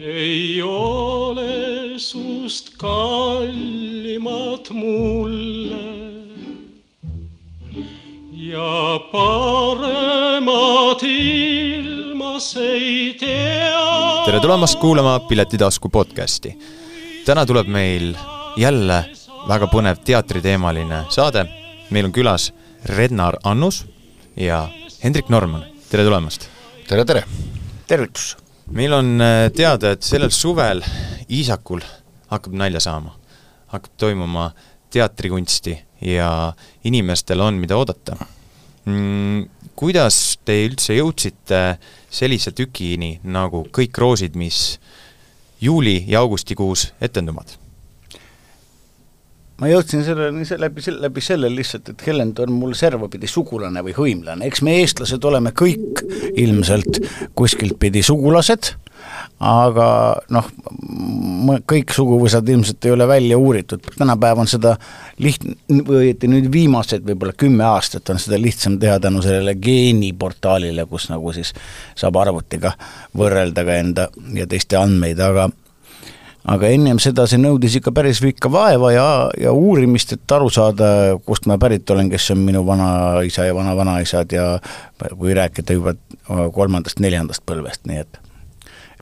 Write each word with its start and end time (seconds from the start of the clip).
ei 0.00 0.62
ole 0.62 1.98
sust 1.98 2.76
kallimat 2.80 4.70
mulle 4.74 5.86
ja 8.32 8.98
paremat 9.12 11.02
ilmas 11.02 12.56
ei 12.56 12.80
tea. 12.80 12.89
Tere 14.30 14.40
tulemast 14.40 14.78
kuulama 14.78 15.20
Piletitasku 15.20 15.88
podcasti. 15.88 16.58
täna 17.24 17.46
tuleb 17.46 17.66
meil 17.66 18.12
jälle 18.56 18.98
väga 19.48 19.66
põnev 19.66 19.98
teatriteemaline 20.06 21.00
saade. 21.08 21.44
meil 21.90 22.04
on 22.04 22.12
külas 22.12 22.52
Rednar 22.84 23.36
Annus 23.44 23.86
ja 24.36 24.68
Hendrik 25.04 25.28
Norman, 25.28 25.64
tere 25.90 26.04
tulemast! 26.04 26.46
tere, 26.88 27.04
tere! 27.04 27.24
tervitus! 27.86 28.36
meil 28.70 28.92
on 28.92 29.20
äh, 29.20 29.50
teada, 29.50 29.90
et 29.90 30.02
sellel 30.02 30.30
suvel 30.30 30.84
Iisakul 31.30 31.82
hakkab 32.28 32.52
nalja 32.52 32.80
saama. 32.80 33.18
hakkab 33.66 33.92
toimuma 33.96 34.52
teatrikunsti 34.90 35.74
ja 36.00 36.52
inimestel 36.84 37.40
on, 37.40 37.54
mida 37.54 37.76
oodata. 37.76 38.16
Kuidas 39.80 40.38
te 40.44 40.58
üldse 40.66 40.96
jõudsite 40.98 41.60
sellise 42.12 42.52
tükini 42.52 43.14
nagu 43.24 43.64
Kõik 43.72 43.96
roosid, 43.96 44.36
mis 44.36 44.78
juuli 45.60 46.04
ja 46.08 46.20
augustikuus 46.20 46.90
etenduvad? 47.00 47.56
ma 49.60 49.68
jõudsin 49.68 50.00
selleni 50.04 50.46
läbi, 50.56 50.82
läbi 51.04 51.20
selle 51.20 51.50
lihtsalt, 51.52 51.90
et 51.92 52.02
Helen 52.06 52.32
on 52.40 52.52
mul 52.56 52.72
servapidi 52.78 53.28
sugulane 53.28 53.82
või 53.84 53.92
hõimlane, 53.92 54.46
eks 54.48 54.62
me, 54.64 54.78
eestlased, 54.80 55.24
oleme 55.28 55.52
kõik 55.52 56.00
ilmselt 56.40 57.02
kuskilt 57.36 57.76
pidi 57.82 58.00
sugulased, 58.06 58.72
aga 59.40 59.86
noh, 60.36 60.48
kõik 61.68 61.94
suguvõsad 61.96 62.48
ilmselt 62.52 62.84
ei 62.84 62.92
ole 62.92 63.06
välja 63.08 63.38
uuritud, 63.40 63.86
tänapäev 63.96 64.42
on 64.42 64.50
seda 64.50 64.74
lihtne, 65.18 65.56
või 65.68 66.02
õieti 66.04 66.28
nüüd 66.28 66.50
viimased 66.52 67.06
võib-olla 67.06 67.32
kümme 67.40 67.64
aastat 67.64 68.12
on 68.12 68.20
seda 68.20 68.36
lihtsam 68.40 68.76
teha 68.80 68.98
tänu 69.00 69.22
sellele 69.24 69.56
geeniportaalile, 69.56 70.84
kus 70.90 71.08
nagu 71.12 71.32
siis 71.32 71.54
saab 71.96 72.20
arvutiga 72.20 72.74
võrrelda 73.16 73.64
ka 73.64 73.80
enda 73.80 74.08
ja 74.36 74.46
teiste 74.50 74.76
andmeid, 74.76 75.24
aga 75.24 75.48
aga 76.50 76.68
ennem 76.72 77.00
seda 77.00 77.24
see 77.28 77.40
nõudis 77.40 77.80
ikka 77.80 77.92
päris 77.96 78.20
pikka 78.20 78.52
vaeva 78.52 78.92
ja, 78.92 79.08
ja 79.40 79.52
uurimist, 79.56 80.16
et 80.16 80.36
aru 80.36 80.52
saada, 80.52 81.16
kust 81.24 81.48
ma 81.48 81.56
pärit 81.60 81.88
olen, 81.92 82.12
kes 82.12 82.30
on 82.36 82.44
minu 82.44 82.64
vanaisa 82.66 83.48
ja 83.48 83.56
vanavanaisad 83.56 84.32
ja 84.36 84.50
kui 85.16 85.36
rääkida 85.36 85.76
juba 85.76 85.96
kolmandast-neljandast 86.28 87.44
põlvest, 87.48 87.88
nii 87.88 88.04
et 88.04 88.26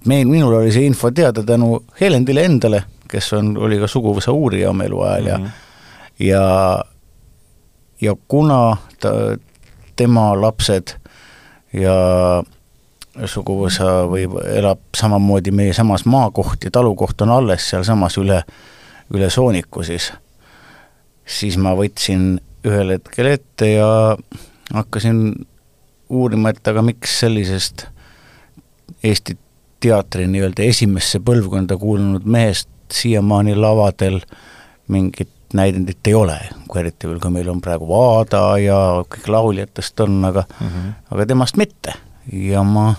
meil, 0.06 0.28
minul 0.28 0.54
oli 0.60 0.72
see 0.72 0.86
info 0.86 1.10
teada 1.10 1.42
tänu 1.42 1.84
Helendile 2.00 2.44
endale, 2.44 2.82
kes 3.08 3.32
on, 3.32 3.56
oli 3.56 3.78
ka 3.80 3.88
suguvõsa 3.90 4.32
uurija 4.32 4.70
oma 4.70 4.84
eluajal 4.84 5.26
ja 5.26 5.38
mm 5.38 5.44
-hmm. 5.44 5.50
ja 6.18 6.84
ja 8.00 8.14
kuna 8.28 8.76
ta, 9.00 9.10
tema 9.96 10.40
lapsed 10.40 10.94
ja 11.72 11.94
suguvõsa 13.26 14.06
või 14.10 14.28
elab 14.54 14.80
samamoodi 14.96 15.50
meie 15.50 15.72
samas 15.74 16.04
maakoht 16.04 16.64
ja 16.64 16.70
talukoht 16.70 17.20
on 17.20 17.30
alles 17.34 17.70
sealsamas 17.70 18.18
üle, 18.18 18.42
üle 19.14 19.30
Sooniku 19.30 19.82
siis, 19.82 20.12
siis 21.26 21.56
ma 21.56 21.74
võtsin 21.74 22.38
ühel 22.66 22.94
hetkel 22.94 23.26
ette 23.26 23.72
ja 23.72 24.16
hakkasin 24.74 25.46
uurima, 26.08 26.50
et 26.50 26.68
aga 26.68 26.82
miks 26.82 27.18
sellisest 27.20 27.86
Eesti 29.04 29.36
teatri 29.80 30.26
nii-öelda 30.30 30.66
esimesse 30.66 31.20
põlvkonda 31.24 31.76
kuulunud 31.78 32.24
mehest 32.24 32.68
siiamaani 32.92 33.54
lavadel 33.56 34.20
mingit 34.88 35.30
näidendit 35.54 36.06
ei 36.06 36.14
ole, 36.14 36.36
kui 36.68 36.80
eriti 36.80 37.08
veel, 37.08 37.20
kui 37.20 37.32
meil 37.32 37.48
on 37.48 37.60
praegu 37.64 37.88
Vaada 37.88 38.42
ja 38.60 38.78
kõik 39.08 39.28
lauljatest 39.32 40.00
on, 40.04 40.20
aga 40.24 40.44
mm, 40.48 40.66
-hmm. 40.66 40.92
aga 41.10 41.26
temast 41.26 41.56
mitte 41.56 41.94
ja 42.32 42.62
ma 42.62 42.94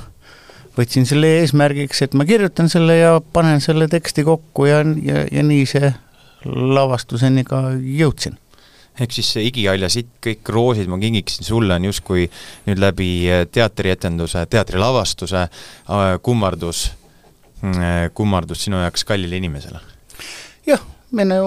võtsin 0.78 1.06
selle 1.06 1.28
eesmärgiks, 1.40 2.02
et 2.02 2.14
ma 2.14 2.26
kirjutan 2.26 2.70
selle 2.70 2.98
ja 2.98 3.22
panen 3.34 3.62
selle 3.62 3.88
teksti 3.88 4.24
kokku 4.24 4.66
ja, 4.66 4.80
ja, 5.04 5.26
ja 5.32 5.44
nii 5.44 5.66
see 5.66 5.94
lavastuseni 6.46 7.44
ka 7.44 7.62
jõudsin 7.78 8.38
ehk 9.00 9.16
siis 9.16 9.32
see 9.36 9.48
Igihalja 9.48 9.90
sitt, 9.92 10.12
kõik 10.24 10.52
roosid 10.54 10.90
ma 10.92 11.00
kingiksin 11.02 11.48
sulle 11.48 11.78
on 11.78 11.90
justkui 11.90 12.28
nüüd 12.68 12.82
läbi 12.82 13.10
äh, 13.32 13.46
teatrietenduse, 13.52 14.46
teatrilavastuse 14.52 15.44
äh, 15.46 16.08
kummardus, 16.26 16.90
äh, 17.64 18.10
kummardus 18.14 18.66
sinu 18.68 18.82
jaoks 18.84 19.06
kallile 19.08 19.40
inimesele? 19.40 19.82
jah, 20.68 20.84
minu 21.16 21.40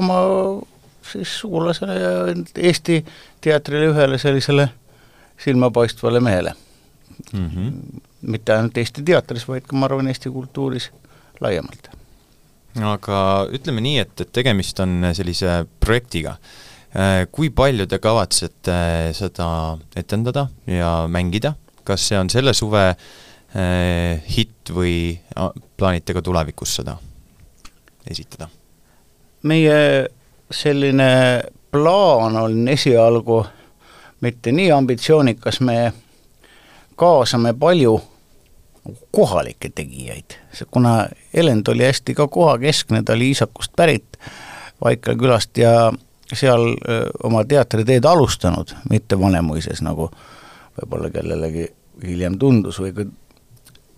oma 0.00 0.20
siis 1.06 1.38
sugulasele 1.40 2.00
ja 2.00 2.12
Eesti 2.56 2.98
teatrile 3.40 3.92
ühele 3.92 4.18
sellisele 4.18 4.68
silmapaistvale 5.44 6.20
mehele 6.20 6.54
mm. 7.32 7.50
-hmm 7.50 8.02
mitte 8.26 8.54
ainult 8.54 8.78
Eesti 8.78 9.04
teatris, 9.06 9.46
vaid 9.48 9.66
ka 9.68 9.76
ma 9.78 9.88
arvan, 9.88 10.08
Eesti 10.10 10.30
kultuuris 10.32 10.90
laiemalt. 11.40 11.90
aga 12.76 13.18
ütleme 13.56 13.80
nii, 13.84 13.98
et, 14.04 14.14
et 14.20 14.32
tegemist 14.32 14.80
on 14.84 14.98
sellise 15.16 15.62
projektiga, 15.80 16.36
kui 17.32 17.50
palju 17.52 17.84
te 17.90 17.98
kavatsete 18.00 18.76
seda 19.16 19.48
etendada 19.96 20.46
ja 20.70 20.92
mängida, 21.12 21.52
kas 21.84 22.06
see 22.08 22.16
on 22.16 22.30
selle 22.32 22.54
suve 22.56 22.84
eh, 22.88 24.22
hitt 24.32 24.72
või 24.72 25.18
plaanite 25.76 26.16
ka 26.16 26.22
tulevikus 26.24 26.78
seda 26.80 26.96
esitada? 28.08 28.48
meie 29.46 30.08
selline 30.50 31.10
plaan 31.70 32.36
on 32.36 32.68
esialgu 32.68 33.44
mitte 34.20 34.52
nii 34.52 34.70
ambitsioonikas, 34.72 35.60
me 35.60 35.92
kaasame 36.96 37.52
palju 37.54 38.00
kohalikke 39.12 39.70
tegijaid, 39.74 40.38
kuna 40.70 41.08
Elend 41.34 41.68
oli 41.68 41.84
hästi 41.84 42.14
ka 42.14 42.28
kohakeskne, 42.28 43.02
ta 43.02 43.12
oli 43.12 43.28
Iisakust 43.34 43.72
pärit, 43.76 44.18
Vaikla 44.84 45.14
külast 45.14 45.56
ja 45.58 45.92
seal 46.34 46.72
oma 47.24 47.44
teatriteed 47.44 48.04
alustanud, 48.04 48.72
mitte 48.90 49.18
Vanemuises, 49.20 49.82
nagu 49.86 50.10
võib-olla 50.76 51.10
kellelegi 51.14 51.68
hiljem 52.02 52.38
tundus 52.38 52.80
või 52.82 52.92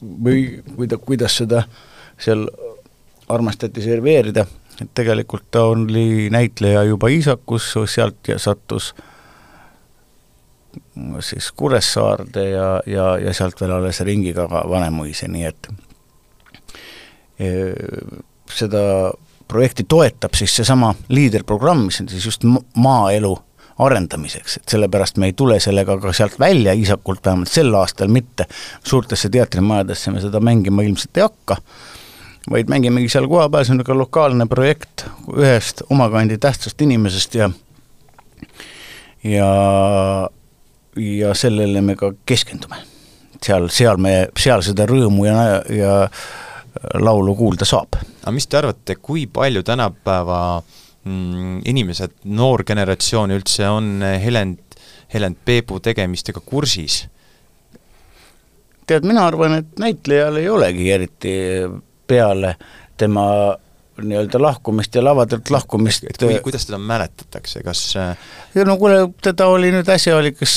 või 0.02 0.62
kuida-, 0.76 0.98
kuidas 0.98 1.36
seda 1.36 1.62
seal 2.18 2.46
armastati 3.28 3.82
serveerida, 3.82 4.46
et 4.80 4.90
tegelikult 4.94 5.50
ta 5.50 5.64
oli 5.72 6.30
näitleja 6.30 6.82
juba 6.88 7.10
Iisakus, 7.12 7.74
sealt 7.86 8.28
ja 8.28 8.38
sattus 8.38 8.94
siis 11.20 11.52
Kuressaarde 11.52 12.50
ja, 12.50 12.68
ja, 12.86 13.18
ja 13.18 13.32
sealt 13.34 13.60
veel 13.60 13.72
alles 13.72 14.00
ringiga 14.06 14.48
Vanemuise, 14.48 15.28
nii 15.28 15.44
et 15.48 15.68
seda 18.54 18.82
projekti 19.48 19.84
toetab 19.88 20.34
siis 20.34 20.56
seesama 20.56 20.94
liiderprogramm, 21.08 21.86
mis 21.88 22.00
on 22.00 22.08
siis 22.08 22.24
just 22.24 22.44
maaelu 22.76 23.36
arendamiseks, 23.78 24.56
et 24.56 24.74
sellepärast 24.74 25.20
me 25.22 25.30
ei 25.30 25.36
tule 25.38 25.60
sellega 25.62 25.98
ka 26.02 26.12
sealt 26.12 26.38
välja, 26.40 26.74
Iisakult 26.74 27.26
vähemalt 27.26 27.50
sel 27.52 27.74
aastal 27.78 28.10
mitte, 28.10 28.48
suurtesse 28.84 29.30
teatrimajadesse 29.30 30.10
me 30.10 30.22
seda 30.24 30.40
mängima 30.42 30.82
ilmselt 30.82 31.16
ei 31.16 31.22
hakka, 31.22 31.60
vaid 32.50 32.72
mängimegi 32.72 33.10
seal 33.12 33.28
kohapeal, 33.30 33.64
see 33.64 33.76
on 33.76 33.80
niisugune 33.82 34.02
lokaalne 34.02 34.48
projekt 34.50 35.06
ühest 35.36 35.84
omakandi 35.90 36.38
tähtsast 36.42 36.82
inimesest 36.82 37.38
ja 37.38 37.50
ja 39.24 39.48
ja 40.98 41.34
sellele 41.34 41.80
me 41.80 41.96
ka 41.96 42.12
keskendume. 42.26 42.76
seal, 43.44 43.68
seal 43.70 43.96
me, 43.96 44.28
seal 44.38 44.62
seda 44.66 44.86
rõõmu 44.90 45.26
ja, 45.28 45.62
ja 45.70 45.92
laulu 46.98 47.36
kuulda 47.38 47.64
saab. 47.68 48.00
Aga 48.28 48.36
mis 48.36 48.46
te 48.46 48.58
arvate, 48.60 48.98
kui 49.00 49.24
palju 49.32 49.62
tänapäeva 49.64 50.40
mm, 50.60 51.62
inimesed, 51.72 52.18
noor 52.36 52.64
generatsioon 52.68 53.32
üldse 53.32 53.68
on 53.72 54.02
Helend, 54.04 54.76
Helend 55.14 55.40
Peebu 55.44 55.80
tegemistega 55.80 56.44
kursis? 56.44 57.06
tead, 58.88 59.04
mina 59.04 59.26
arvan, 59.28 59.58
et 59.60 59.80
näitlejal 59.80 60.38
ei 60.40 60.48
olegi 60.48 60.90
eriti 60.92 61.32
peale 62.08 62.54
tema 62.96 63.24
nii-öelda 63.98 64.40
lahkumist 64.40 64.94
ja 64.94 65.02
lavadelt 65.04 65.50
lahkumist. 65.50 66.06
et 66.08 66.20
kui, 66.20 66.38
kuidas 66.44 66.64
teda 66.68 66.78
mäletatakse, 66.78 67.62
kas 67.64 67.82
ja 67.96 68.64
no 68.64 68.78
kuule, 68.80 69.08
teda 69.22 69.48
oli 69.52 69.72
nüüd 69.74 69.88
äsja 69.92 70.16
oli, 70.16 70.32
kas 70.36 70.54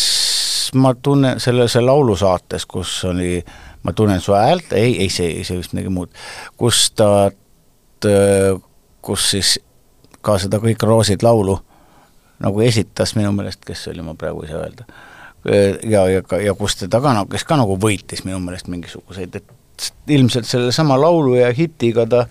ma 0.75 0.94
tunnen 0.95 1.39
selle, 1.44 1.67
see 1.71 1.83
laulusaates, 1.83 2.65
kus 2.69 3.01
oli 3.09 3.39
ma 3.83 3.94
tunnen 3.97 4.21
su 4.21 4.35
häält, 4.38 4.74
ei, 4.77 4.94
ei 5.01 5.09
see, 5.09 5.44
see 5.47 5.57
vist 5.59 5.74
midagi 5.75 5.91
muud, 5.94 6.12
kus 6.59 6.85
ta, 6.95 7.31
kus 9.01 9.30
siis 9.31 9.59
ka 10.21 10.38
seda 10.42 10.59
Kõik 10.62 10.83
roosid 10.86 11.24
laulu 11.25 11.57
nagu 12.42 12.62
esitas 12.65 13.15
minu 13.15 13.31
meelest, 13.36 13.63
kes 13.65 13.88
oli, 13.92 14.03
ma 14.06 14.15
praegu 14.18 14.44
ei 14.45 14.50
saa 14.50 14.63
öelda, 14.63 14.86
ja, 15.89 16.06
ja, 16.09 16.21
ja 16.42 16.53
kus 16.57 16.77
teda 16.80 17.01
ka 17.01 17.13
nagu, 17.13 17.30
kes 17.31 17.45
ka 17.48 17.57
nagu 17.59 17.77
võitis 17.81 18.24
minu 18.25 18.39
meelest 18.42 18.69
mingisuguseid, 18.71 19.38
et 19.38 19.92
ilmselt 20.13 20.45
sellesama 20.50 20.98
laulu 21.01 21.36
ja 21.39 21.51
hitiga 21.57 22.06
ta 22.09 22.25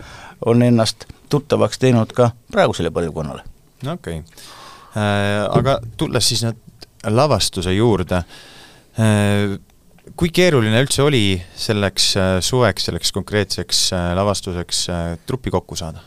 on 0.45 0.63
ennast 0.63 1.07
tuttavaks 1.31 1.79
teinud 1.79 2.13
ka 2.15 2.31
praegusele 2.51 2.91
põlvkonnale. 2.91 3.43
okei 3.87 4.19
okay. 4.19 4.23
äh,, 4.95 5.47
aga 5.49 5.79
tulles 5.97 6.27
siis 6.27 6.43
nüüd 6.47 6.87
lavastuse 7.07 7.73
juurde 7.73 8.21
äh,, 8.21 9.57
kui 10.17 10.31
keeruline 10.33 10.81
üldse 10.83 11.03
oli 11.05 11.35
selleks 11.57 12.07
äh, 12.19 12.37
suveks, 12.43 12.87
selleks 12.87 13.13
konkreetseks 13.15 13.81
äh, 13.95 14.11
lavastuseks 14.17 14.85
äh, 14.89 15.01
truppi 15.27 15.53
kokku 15.53 15.77
saada? 15.79 16.03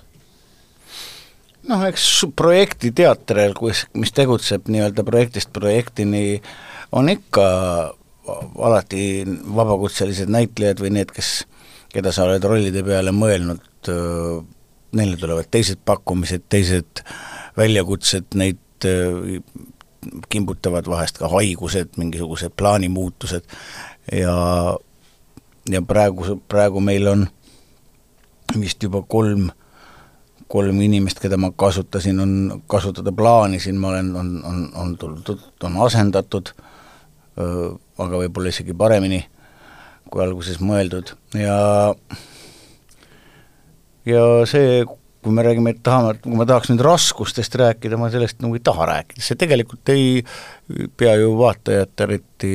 noh, 1.65 1.81
eks 1.89 2.27
projektiteatril, 2.37 3.55
kus, 3.57 3.87
mis 3.97 4.13
tegutseb 4.13 4.67
nii-öelda 4.69 5.05
projektist 5.07 5.49
projektini, 5.55 6.43
on 6.93 7.09
ikka 7.09 7.45
alati 8.69 9.05
vabakutselised 9.25 10.29
näitlejad 10.33 10.83
või 10.85 10.93
need, 10.99 11.15
kes, 11.17 11.47
keda 11.95 12.13
sa 12.13 12.27
oled 12.29 12.45
rollide 12.45 12.83
peale 12.85 13.15
mõelnud, 13.17 13.89
neile 14.93 15.17
tulevad 15.17 15.49
teised 15.53 15.81
pakkumised, 15.89 16.45
teised 16.53 17.01
väljakutsed, 17.57 18.37
neid 18.37 18.61
kimbutavad 20.29 20.85
vahest 20.93 21.17
ka 21.17 21.33
haigused, 21.33 21.97
mingisugused 21.97 22.53
plaanimuutused 22.61 23.49
ja 24.13 24.35
ja 25.71 25.83
praegu, 25.83 26.41
praegu 26.49 26.81
meil 26.85 27.09
on 27.09 27.27
vist 28.61 28.83
juba 28.83 29.03
kolm, 29.09 29.49
kolm 30.53 30.81
inimest, 30.85 31.21
keda 31.23 31.39
ma 31.41 31.51
kasutasin, 31.57 32.21
on, 32.21 32.35
kasutada 32.71 33.13
plaanisin, 33.17 33.79
ma 33.81 33.95
olen, 33.95 34.13
on, 34.17 34.35
on, 34.45 34.61
on 34.81 34.97
tuldud, 35.01 35.47
on 35.65 35.81
asendatud, 35.87 36.53
aga 37.35 38.21
võib-olla 38.21 38.53
isegi 38.53 38.77
paremini, 38.77 39.25
kui 40.11 40.23
alguses 40.23 40.61
mõeldud. 40.63 41.15
Ja 41.41 41.57
ja 44.05 44.23
see, 44.47 44.85
kui 45.25 45.33
me 45.33 45.43
räägime, 45.47 45.73
et 45.73 45.83
tahame, 45.83 46.19
kui 46.21 46.37
ma 46.37 46.47
tahaks 46.47 46.71
nüüd 46.71 46.85
raskustest 46.85 47.57
rääkida, 47.59 47.99
ma 47.99 48.13
sellest 48.13 48.45
nagu 48.45 48.59
ei 48.59 48.65
taha 48.65 48.91
rääkida, 48.93 49.25
see 49.25 49.41
tegelikult 49.41 49.95
ei 49.95 50.21
pea 51.01 51.17
ju 51.23 51.33
vaatajat 51.41 52.05
eriti 52.05 52.55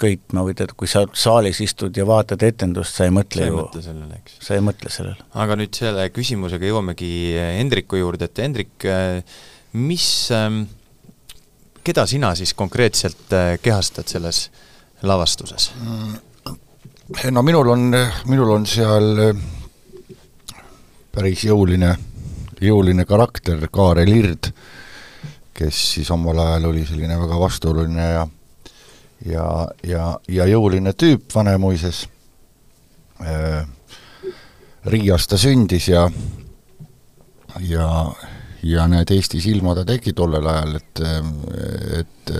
köitma 0.00 0.44
või 0.46 0.56
tead, 0.56 0.72
kui 0.78 0.88
sa 0.90 1.04
saalis 1.12 1.60
istud 1.64 1.96
ja 1.96 2.06
vaatad 2.08 2.42
etendust, 2.46 2.96
sa 2.96 3.06
ei 3.06 3.14
mõtle 3.14 3.44
sa 3.44 3.46
ei 3.46 3.52
ju, 3.52 3.58
mõtle 3.60 3.84
sellele, 3.84 4.20
eks? 4.22 4.38
sa 4.46 4.56
ei 4.56 4.64
mõtle 4.64 4.92
sellele. 4.92 5.28
aga 5.44 5.58
nüüd 5.60 5.76
selle 5.76 6.08
küsimusega 6.14 6.70
jõuamegi 6.70 7.12
Hendriku 7.58 8.00
juurde, 8.00 8.30
et 8.30 8.42
Hendrik, 8.42 8.88
mis, 9.76 10.08
ähm, 10.34 10.64
keda 11.86 12.06
sina 12.10 12.32
siis 12.38 12.54
konkreetselt 12.58 13.36
äh, 13.36 13.54
kehastad 13.62 14.08
selles 14.10 14.48
lavastuses? 15.02 15.70
no 17.30 17.42
minul 17.42 17.72
on, 17.72 17.88
minul 18.30 18.56
on 18.56 18.66
seal 18.70 19.24
päris 21.10 21.44
jõuline, 21.44 21.94
jõuline 22.62 23.04
karakter, 23.08 23.64
Kaarel 23.72 24.12
Ird, 24.14 24.52
kes 25.56 25.80
siis 25.96 26.10
omal 26.14 26.38
ajal 26.38 26.70
oli 26.70 26.84
selline 26.88 27.18
väga 27.18 27.40
vastuoluline 27.40 28.12
ja 28.14 28.28
ja, 29.26 29.68
ja, 29.86 30.04
ja 30.28 30.46
jõuline 30.48 30.94
tüüp 30.96 31.28
Vanemuises 31.34 32.06
äh,, 33.20 33.64
Riias 34.90 35.26
ta 35.28 35.36
sündis 35.36 35.90
ja 35.90 36.06
ja, 37.68 37.86
ja 38.62 38.86
need 38.88 39.10
Eestis 39.12 39.46
ilma 39.50 39.74
ta 39.76 39.84
tegi 39.88 40.14
tollel 40.16 40.46
ajal, 40.46 40.78
et 40.78 41.02
et, 42.00 42.32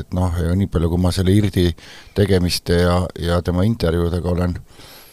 et 0.00 0.14
noh, 0.16 0.36
nii 0.56 0.68
palju, 0.72 0.90
kui 0.92 1.00
ma 1.00 1.12
selle 1.14 1.32
Irdi 1.32 1.70
tegemiste 2.16 2.80
ja, 2.82 3.00
ja 3.20 3.40
tema 3.44 3.64
intervjuudega 3.64 4.30
olen 4.32 4.56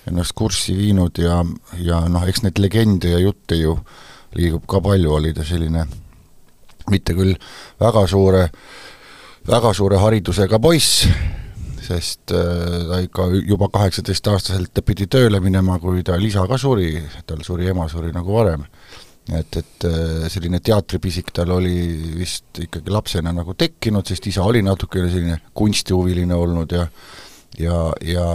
ennast 0.10 0.36
kurssi 0.36 0.76
viinud 0.76 1.20
ja, 1.22 1.40
ja 1.80 2.04
noh, 2.12 2.26
eks 2.28 2.44
neid 2.44 2.60
legende 2.60 3.14
ja 3.14 3.22
jutte 3.22 3.56
ju 3.60 3.78
liigub 4.36 4.66
ka 4.68 4.82
palju, 4.84 5.14
oli 5.20 5.34
ta 5.36 5.46
selline 5.48 5.86
mitte 6.92 7.16
küll 7.16 7.36
väga 7.80 8.08
suure, 8.12 8.48
väga 9.48 9.74
suure 9.76 10.00
haridusega 10.00 10.60
poiss, 10.64 11.04
sest 11.84 12.32
äh, 12.32 12.84
ta 12.88 13.00
ikka 13.04 13.28
juba 13.44 13.68
kaheksateistaastaselt 13.74 14.84
pidi 14.88 15.10
tööle 15.12 15.42
minema, 15.44 15.80
kui 15.84 16.04
tal 16.08 16.24
isa 16.24 16.46
ka 16.48 16.60
suri, 16.60 16.96
tal 17.28 17.44
suri 17.44 17.68
ema, 17.74 17.90
suri 17.92 18.14
nagu 18.16 18.38
varem. 18.38 18.64
et, 19.32 19.56
et 19.56 19.86
äh, 19.88 20.30
selline 20.32 20.60
teatripisik 20.60 21.32
tal 21.36 21.52
oli 21.56 21.76
vist 22.20 22.60
ikkagi 22.60 22.92
lapsena 22.92 23.32
nagu 23.32 23.54
tekkinud, 23.56 24.08
sest 24.08 24.28
isa 24.28 24.44
oli 24.44 24.62
natukene 24.64 25.12
selline 25.12 25.38
kunstihuviline 25.54 26.36
olnud 26.36 26.72
ja 26.72 26.88
ja, 27.60 27.94
ja, 28.02 28.26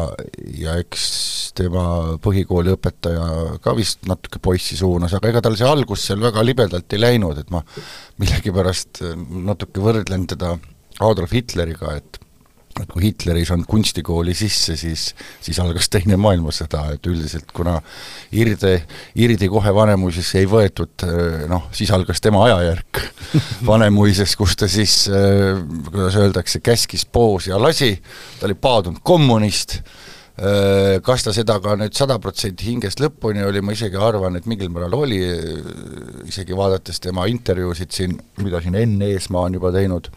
ja 0.55 0.77
eks 0.79 1.53
tema 1.59 2.15
põhikooli 2.23 2.71
õpetaja 2.77 3.59
ka 3.61 3.75
vist 3.75 4.07
natuke 4.07 4.39
poissi 4.39 4.77
suunas, 4.79 5.13
aga 5.17 5.33
ega 5.33 5.43
tal 5.43 5.57
see 5.59 5.67
algus 5.67 6.05
seal 6.07 6.23
väga 6.23 6.45
libedalt 6.45 6.93
ei 6.95 7.03
läinud, 7.03 7.41
et 7.41 7.51
ma 7.51 7.65
millegipärast 8.23 9.03
natuke 9.49 9.83
võrdlen 9.83 10.29
teda 10.31 10.55
Adolf 11.05 11.33
Hitleriga, 11.33 11.97
et 11.99 12.19
et 12.83 12.91
kui 12.91 13.09
Hitler 13.09 13.39
ei 13.39 13.47
saanud 13.49 13.67
kunstikooli 13.69 14.35
sisse, 14.39 14.77
siis, 14.79 15.09
siis 15.43 15.59
algas 15.63 15.89
Teine 15.93 16.19
maailmasõda, 16.21 16.85
et 16.95 17.07
üldiselt 17.11 17.51
kuna 17.55 17.79
Irde, 18.39 18.75
Irdi 19.19 19.49
kohe 19.51 19.73
Vanemuisesse 19.75 20.43
ei 20.43 20.51
võetud, 20.51 21.07
noh, 21.51 21.69
siis 21.75 21.91
algas 21.95 22.23
tema 22.25 22.45
ajajärk 22.47 23.03
Vanemuises, 23.69 24.37
kus 24.39 24.57
ta 24.59 24.69
siis, 24.71 25.07
kuidas 25.89 26.19
öeldakse, 26.21 26.63
käskis, 26.65 27.07
poos 27.07 27.49
ja 27.51 27.61
lasi, 27.61 27.97
ta 28.39 28.49
oli 28.49 28.59
paadunud 28.59 29.03
kommunist, 29.03 29.81
kas 31.03 31.25
ta 31.27 31.33
seda 31.35 31.57
ka 31.63 31.75
nüüd 31.81 31.97
sada 31.99 32.21
protsenti 32.23 32.69
hingest 32.69 33.01
lõpuni 33.03 33.43
oli, 33.43 33.63
ma 33.65 33.75
isegi 33.75 33.99
arvan, 33.99 34.39
et 34.39 34.47
mingil 34.47 34.71
määral 34.71 34.95
oli, 35.01 35.19
isegi 36.31 36.55
vaadates 36.55 37.03
tema 37.03 37.27
intervjuusid 37.27 37.91
siin, 37.95 38.15
mida 38.45 38.63
siin 38.63 38.79
Enn 38.79 39.03
Eesmaa 39.09 39.49
on 39.49 39.59
juba 39.59 39.75
teinud, 39.75 40.13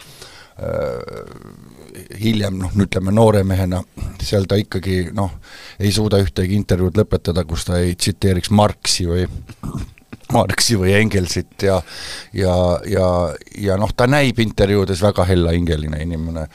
hiljem 2.22 2.60
noh, 2.62 2.75
ütleme 2.84 3.13
noore 3.15 3.43
mehena, 3.48 3.81
seal 4.22 4.46
ta 4.50 4.60
ikkagi 4.60 5.10
noh, 5.15 5.34
ei 5.81 5.91
suuda 5.93 6.22
ühtegi 6.24 6.58
intervjuud 6.60 7.00
lõpetada, 7.01 7.46
kus 7.48 7.65
ta 7.67 7.79
ei 7.81 7.96
tsiteeriks 7.96 8.51
Marxi 8.53 9.08
või 9.10 9.25
Marxi 10.36 10.77
või 10.79 10.93
Engelsit 10.96 11.65
ja 11.67 11.79
ja, 12.38 12.53
ja, 12.88 13.08
ja 13.60 13.79
noh, 13.79 13.91
ta 13.96 14.08
näib 14.08 14.39
intervjuudes 14.43 15.01
väga 15.03 15.25
hellahingeline 15.27 16.00
inimene, 16.05 16.46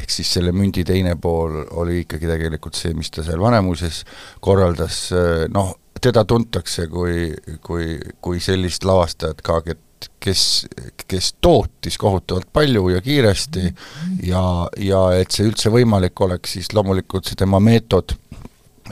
ehk 0.00 0.10
siis 0.10 0.32
selle 0.38 0.54
mündi 0.56 0.84
teine 0.88 1.14
pool 1.20 1.62
oli 1.70 2.02
ikkagi 2.06 2.30
tegelikult 2.30 2.78
see, 2.78 2.96
mis 2.98 3.12
ta 3.12 3.24
seal 3.26 3.42
Vanemuises 3.42 4.02
korraldas, 4.42 5.04
noh, 5.52 5.76
teda 6.02 6.24
tuntakse 6.26 6.88
kui, 6.90 7.30
kui, 7.62 7.94
kui 8.20 8.42
sellist 8.42 8.84
lavastajat 8.88 9.42
ka, 9.46 9.60
kes, 10.22 10.66
kes 11.08 11.34
tootis 11.40 11.98
kohutavalt 11.98 12.48
palju 12.52 12.88
ja 12.94 13.00
kiiresti 13.04 13.68
ja, 14.28 14.42
ja 14.78 15.02
et 15.18 15.34
see 15.34 15.46
üldse 15.48 15.72
võimalik 15.72 16.20
oleks, 16.24 16.56
siis 16.56 16.72
loomulikult 16.76 17.28
see 17.28 17.38
tema 17.38 17.60
meetod, 17.62 18.16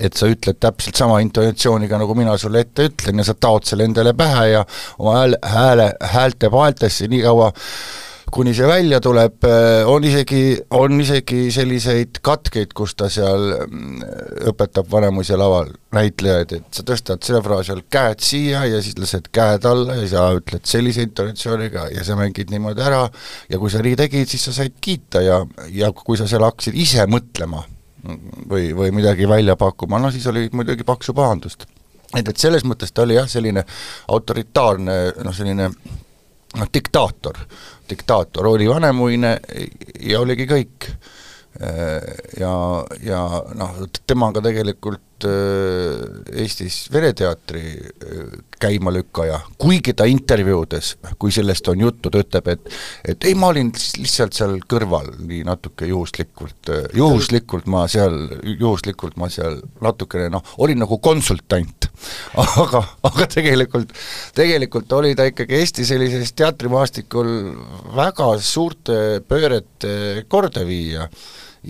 et 0.00 0.16
sa 0.16 0.28
ütled 0.30 0.60
täpselt 0.62 0.98
sama 1.00 1.20
intonatsiooniga, 1.24 1.98
nagu 2.00 2.14
mina 2.18 2.36
sulle 2.40 2.64
ette 2.64 2.88
ütlen 2.90 3.22
ja 3.22 3.26
sa 3.26 3.34
taod 3.34 3.66
selle 3.68 3.88
endale 3.88 4.14
pähe 4.16 4.46
ja 4.54 4.62
oma 4.98 5.18
hääle, 5.18 5.40
hääle, 5.54 5.90
häälte 6.14 6.50
paeltesse 6.52 7.10
nii 7.10 7.24
kaua 7.26 7.50
kuni 8.30 8.52
see 8.54 8.66
välja 8.68 9.00
tuleb, 9.02 9.44
äh, 9.44 9.88
on 9.88 10.04
isegi, 10.06 10.42
on 10.76 11.00
isegi 11.02 11.48
selliseid 11.54 12.20
katkeid, 12.24 12.72
kus 12.76 12.94
ta 12.98 13.08
seal 13.12 13.46
mm, 13.66 14.04
õpetab 14.52 14.90
Vanemuise 14.90 15.38
laval 15.38 15.72
näitlejaid, 15.96 16.54
et 16.58 16.78
sa 16.78 16.84
tõstad 16.86 17.24
selle 17.26 17.42
fraasi 17.44 17.74
all 17.74 17.82
käed 17.90 18.22
siia 18.24 18.62
ja 18.70 18.82
siis 18.84 18.98
lased 19.00 19.30
käed 19.34 19.66
alla 19.68 19.98
ja 19.98 20.06
sa 20.10 20.28
ütled 20.38 20.68
sellise 20.68 21.04
intonatsiooniga 21.06 21.88
ja 21.94 22.06
sa 22.06 22.18
mängid 22.18 22.52
niimoodi 22.54 22.84
ära 22.86 23.02
ja 23.50 23.58
kui 23.58 23.72
sa 23.72 23.82
nii 23.84 23.98
tegid, 23.98 24.30
siis 24.30 24.46
sa 24.48 24.54
said 24.60 24.78
kiita 24.80 25.24
ja, 25.26 25.40
ja 25.74 25.90
kui 25.96 26.18
sa 26.20 26.28
seal 26.30 26.46
hakkasid 26.46 26.78
ise 26.78 27.06
mõtlema 27.10 27.64
või, 28.50 28.70
või 28.76 28.92
midagi 28.94 29.28
välja 29.28 29.56
pakkuma, 29.60 29.98
no 29.98 30.12
siis 30.14 30.26
oli 30.30 30.48
muidugi 30.52 30.86
paksu 30.86 31.14
pahandust. 31.16 31.66
et, 32.16 32.28
et 32.28 32.36
selles 32.36 32.64
mõttes 32.64 32.92
ta 32.92 33.02
oli 33.02 33.18
jah, 33.18 33.28
selline 33.28 33.64
autoritaarne 34.08 34.96
noh, 35.24 35.34
selline 35.34 35.68
noh, 36.58 36.70
diktaator, 36.74 37.38
diktaator 37.90 38.52
oli 38.54 38.68
vanemuine 38.70 39.36
ja 40.00 40.20
oligi 40.20 40.48
kõik. 40.50 40.90
ja, 42.40 42.50
ja 43.02 43.20
noh, 43.58 43.78
tema 44.06 44.28
on 44.28 44.36
ka 44.36 44.42
tegelikult 44.44 45.26
Eestis 45.26 46.86
Vereteatri 46.92 47.74
käimalükkaja, 48.60 49.40
kuigi 49.58 49.92
ta 49.98 50.06
intervjuudes, 50.08 50.94
kui 51.18 51.32
sellest 51.34 51.68
on 51.68 51.80
juttu, 51.80 52.10
ta 52.10 52.22
ütleb, 52.22 52.48
et 52.54 52.70
et 53.08 53.28
ei, 53.28 53.34
ma 53.34 53.50
olin 53.50 53.72
lihtsalt 53.74 54.36
seal 54.36 54.58
kõrval 54.70 55.10
nii 55.18 55.42
natuke 55.48 55.88
juhuslikult, 55.90 56.70
juhuslikult 56.96 57.68
ma 57.72 57.86
seal, 57.90 58.16
juhuslikult 58.44 59.18
ma 59.20 59.28
seal 59.32 59.60
natukene 59.82 60.30
noh, 60.32 60.54
olin 60.58 60.80
nagu 60.84 61.00
konsultant. 61.02 61.79
aga, 62.64 62.82
aga 63.10 63.28
tegelikult, 63.30 63.92
tegelikult 64.36 64.92
oli 64.98 65.14
ta 65.18 65.28
ikkagi 65.30 65.58
Eesti 65.60 65.86
sellises 65.88 66.34
teatrimaastikul 66.38 67.30
väga 67.96 68.32
suurte 68.44 69.20
pöörete 69.28 70.26
kordaviija 70.28 71.08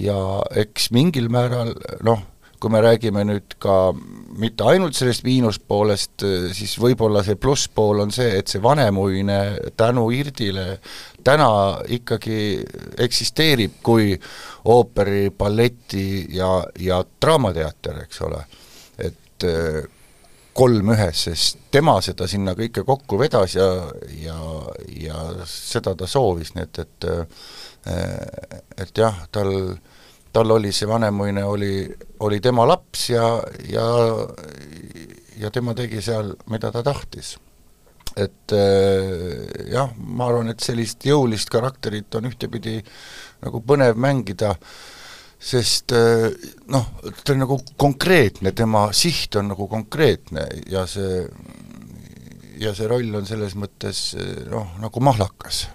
ja 0.00 0.18
eks 0.62 0.90
mingil 0.94 1.30
määral 1.32 1.74
noh, 2.06 2.22
kui 2.60 2.72
me 2.72 2.82
räägime 2.84 3.22
nüüd 3.24 3.54
ka 3.62 3.92
mitte 4.40 4.66
ainult 4.68 4.96
sellest 4.96 5.24
miinuspoolest, 5.24 6.24
siis 6.56 6.74
võib-olla 6.80 7.22
see 7.24 7.38
plusspool 7.40 8.02
on 8.04 8.12
see, 8.12 8.34
et 8.36 8.52
see 8.52 8.60
Vanemuine 8.62 9.38
tänu 9.80 10.10
Irdile 10.12 10.66
täna 11.24 11.50
ikkagi 11.96 12.60
eksisteerib 13.00 13.80
kui 13.84 14.12
ooperi, 14.68 15.30
balleti 15.30 16.26
ja, 16.36 16.52
ja 16.80 17.00
draamateater, 17.22 18.04
eks 18.04 18.20
ole. 18.28 18.44
et 19.00 19.48
kolm 20.54 20.92
ühes, 20.94 21.24
sest 21.28 21.58
tema 21.70 21.96
seda 22.02 22.26
sinna 22.28 22.56
kõike 22.58 22.84
kokku 22.86 23.18
vedas 23.20 23.54
ja, 23.54 23.68
ja, 24.18 24.36
ja 25.00 25.22
seda 25.48 25.94
ta 25.94 26.08
soovis, 26.10 26.54
nii 26.56 26.66
et, 26.66 26.82
et 26.84 27.08
eh, 27.10 28.60
et 28.84 28.98
jah, 28.98 29.24
tal 29.32 29.54
tal 30.32 30.50
oli 30.54 30.72
see 30.72 30.86
Vanemuine, 30.86 31.44
oli, 31.44 31.88
oli 32.26 32.40
tema 32.40 32.66
laps 32.68 33.08
ja, 33.10 33.24
ja 33.66 33.86
ja 35.40 35.50
tema 35.50 35.74
tegi 35.74 36.02
seal, 36.04 36.34
mida 36.52 36.70
ta 36.72 36.82
tahtis. 36.84 37.38
et 38.16 38.52
äh, 38.52 39.70
jah, 39.70 39.92
ma 39.96 40.26
arvan, 40.26 40.50
et 40.50 40.60
sellist 40.60 41.04
jõulist 41.06 41.48
karakterit 41.50 42.14
on 42.18 42.26
ühtepidi 42.26 42.80
nagu 43.40 43.60
põnev 43.62 43.94
mängida, 43.96 44.56
sest 45.40 45.94
äh, 45.96 46.28
noh, 46.68 46.92
ta 47.24 47.34
on 47.34 47.42
nagu 47.46 47.58
konkreetne, 47.80 48.52
tema 48.56 48.88
siht 48.96 49.36
on 49.40 49.50
nagu 49.54 49.66
konkreetne 49.70 50.46
ja 50.70 50.84
see, 50.90 51.24
ja 52.60 52.74
see 52.76 52.88
roll 52.90 53.14
on 53.16 53.28
selles 53.28 53.56
mõttes 53.58 54.10
noh, 54.50 54.76
nagu 54.82 55.04
mahlakas. 55.04 55.66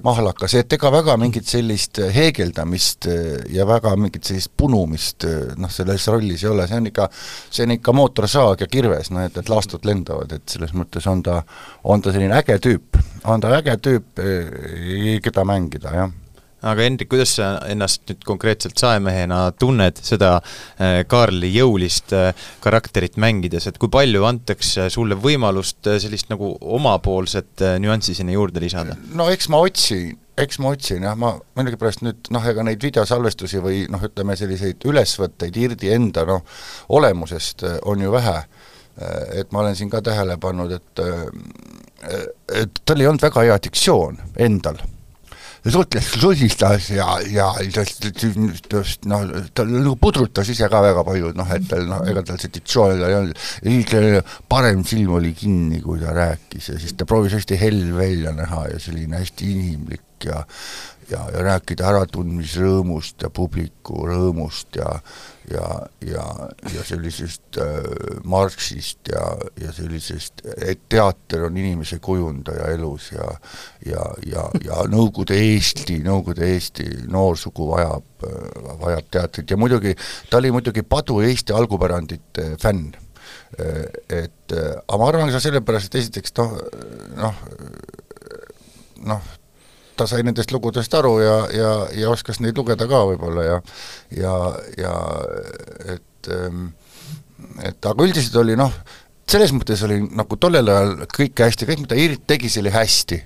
Mahlakas, 0.00 0.54
et 0.56 0.72
ega 0.72 0.88
väga 0.88 1.18
mingit 1.20 1.44
sellist 1.44 1.98
heegeldamist 2.14 3.06
eh, 3.12 3.42
ja 3.52 3.66
väga 3.68 3.90
mingit 4.00 4.24
sellist 4.24 4.48
punumist 4.56 5.26
eh, 5.28 5.50
noh, 5.60 5.68
selles 5.68 6.06
rollis 6.08 6.46
ei 6.46 6.48
ole, 6.48 6.64
see 6.68 6.78
on 6.80 6.88
ikka, 6.88 7.08
see 7.12 7.66
on 7.66 7.74
ikka 7.76 7.92
mootorsaag 7.98 8.64
ja 8.64 8.70
kirves, 8.72 9.10
noh 9.12 9.26
et, 9.26 9.36
et 9.36 9.52
laastud 9.52 9.84
lendavad, 9.84 10.32
et 10.32 10.56
selles 10.56 10.72
mõttes 10.72 11.04
on 11.12 11.20
ta, 11.26 11.42
on 11.84 12.00
ta 12.00 12.14
selline 12.14 12.38
äge 12.38 12.56
tüüp, 12.64 13.02
on 13.28 13.44
ta 13.44 13.52
äge 13.58 13.76
tüüp, 13.84 14.24
eh, 14.24 15.20
keda 15.28 15.44
mängida, 15.48 15.92
jah 15.98 16.18
aga 16.62 16.84
Hendrik, 16.86 17.10
kuidas 17.10 17.34
sa 17.38 17.48
ennast 17.70 18.04
nüüd 18.08 18.22
konkreetselt 18.26 18.78
saemehena 18.78 19.40
tunned 19.58 19.98
seda 20.04 20.36
äh, 20.38 21.02
Kaarli 21.10 21.50
jõulist 21.54 22.14
äh, 22.16 22.30
karakterit 22.62 23.18
mängides, 23.20 23.66
et 23.68 23.80
kui 23.82 23.90
palju 23.92 24.24
antakse 24.28 24.88
sulle 24.92 25.18
võimalust 25.18 25.90
äh, 25.90 25.98
sellist 26.02 26.30
nagu 26.30 26.54
omapoolset 26.60 27.64
nüanssi 27.82 28.16
sinna 28.18 28.36
juurde 28.36 28.62
lisada? 28.62 28.96
no 29.18 29.28
eks 29.32 29.50
ma 29.52 29.62
otsin, 29.66 30.14
eks 30.38 30.62
ma 30.62 30.74
otsin 30.76 31.08
jah, 31.08 31.18
ma 31.18 31.34
millegipärast 31.58 32.06
nüüd 32.06 32.32
noh, 32.34 32.46
ega 32.52 32.66
neid 32.66 32.82
videosalvestusi 32.82 33.62
või 33.64 33.84
noh, 33.90 34.06
ütleme 34.06 34.38
selliseid 34.38 34.86
ülesvõtteid 34.88 35.58
Irdi 35.66 35.90
enda 35.94 36.26
noh, 36.28 36.46
olemusest 36.94 37.66
on 37.90 38.06
ju 38.06 38.14
vähe, 38.14 38.38
et 39.34 39.50
ma 39.50 39.64
olen 39.64 39.76
siin 39.76 39.90
ka 39.90 40.02
tähele 40.04 40.36
pannud, 40.38 40.72
et 40.76 41.06
et 42.52 42.80
tal 42.84 43.00
ei 43.00 43.06
olnud 43.06 43.22
väga 43.22 43.44
hea 43.46 43.56
diktsioon 43.62 44.18
endal 44.42 44.80
suhtles 45.70 46.08
susistas 46.18 46.88
ja, 46.90 47.06
ja 47.30 47.48
just 47.62 49.06
noh, 49.06 49.28
ta 49.54 49.64
nagu 49.68 49.94
pudrutas 50.00 50.48
ise 50.50 50.66
ka 50.70 50.82
väga 50.82 51.04
palju, 51.06 51.32
noh 51.38 51.52
et 51.54 51.68
tal 51.70 51.86
noh, 51.86 52.02
ega 52.10 52.24
tal 52.26 52.40
see 52.42 52.50
diktsioon 52.56 52.98
ei 52.98 53.18
olnud, 53.18 53.42
siis 53.62 54.32
parem 54.50 54.82
silm 54.88 55.18
oli 55.20 55.34
kinni, 55.38 55.82
kui 55.84 56.02
ta 56.02 56.14
rääkis 56.16 56.72
ja 56.72 56.80
siis 56.82 56.96
ta 56.98 57.06
proovis 57.06 57.36
hästi 57.38 57.58
hell 57.60 57.92
välja 57.94 58.34
näha 58.34 58.66
ja 58.72 58.82
selline 58.82 59.22
hästi 59.22 59.52
inimlik 59.54 60.26
ja 60.26 60.42
ja, 61.10 61.24
ja 61.34 61.42
rääkida 61.42 61.88
äratundmisrõõmust 61.90 63.22
ja 63.22 63.30
publiku 63.30 64.06
rõõmust 64.08 64.76
ja 64.80 64.98
ja, 65.50 65.86
ja, 66.06 66.24
ja 66.74 66.84
sellisest 66.86 67.58
äh, 67.58 67.66
Marxist 68.24 69.08
ja, 69.10 69.22
ja 69.60 69.72
sellisest, 69.74 70.44
et 70.56 70.84
teater 70.88 71.46
on 71.48 71.56
inimese 71.58 71.98
kujundaja 72.02 72.70
elus 72.74 73.10
ja 73.12 73.26
ja, 73.86 74.04
ja, 74.26 74.46
ja 74.64 74.84
Nõukogude 74.92 75.36
Eesti, 75.38 75.98
Nõukogude 76.06 76.46
Eesti 76.54 76.86
noorsugu 77.10 77.68
vajab, 77.72 78.26
vajab 78.80 79.10
teatrit. 79.10 79.50
Ja 79.50 79.58
muidugi, 79.58 79.96
ta 80.30 80.38
oli 80.38 80.52
muidugi 80.54 80.84
padu 80.86 81.20
Eesti 81.26 81.54
algupärandite 81.56 82.52
fänn. 82.62 82.92
Et 83.58 84.54
aga 84.54 84.98
ma 84.98 85.08
arvan 85.08 85.32
ka 85.32 85.40
sellepärast, 85.42 85.90
et 85.90 86.00
esiteks 86.00 86.34
noh, 86.38 86.54
noh, 87.18 87.40
noh, 89.10 89.32
ta 89.96 90.06
sai 90.10 90.22
nendest 90.26 90.52
lugudest 90.54 90.94
aru 90.94 91.16
ja, 91.22 91.36
ja, 91.54 91.72
ja 91.96 92.10
oskas 92.10 92.40
neid 92.40 92.58
lugeda 92.58 92.88
ka 92.90 93.02
võib-olla 93.10 93.44
ja 93.44 93.58
ja, 94.16 94.36
ja 94.78 94.94
et 95.96 96.32
ähm, 96.32 96.70
et 97.62 97.86
aga 97.86 98.06
üldiselt 98.06 98.36
oli 98.40 98.56
noh, 98.58 98.72
selles 99.28 99.52
mõttes 99.56 99.82
oli 99.86 99.98
nagu 100.12 100.38
tollel 100.40 100.70
ajal 100.70 100.94
kõike 101.10 101.48
hästi, 101.48 101.68
kõik 101.68 101.84
mida 101.84 101.98
Irit 101.98 102.24
tegi, 102.28 102.50
see 102.52 102.62
oli 102.64 102.72
hästi. 102.74 103.18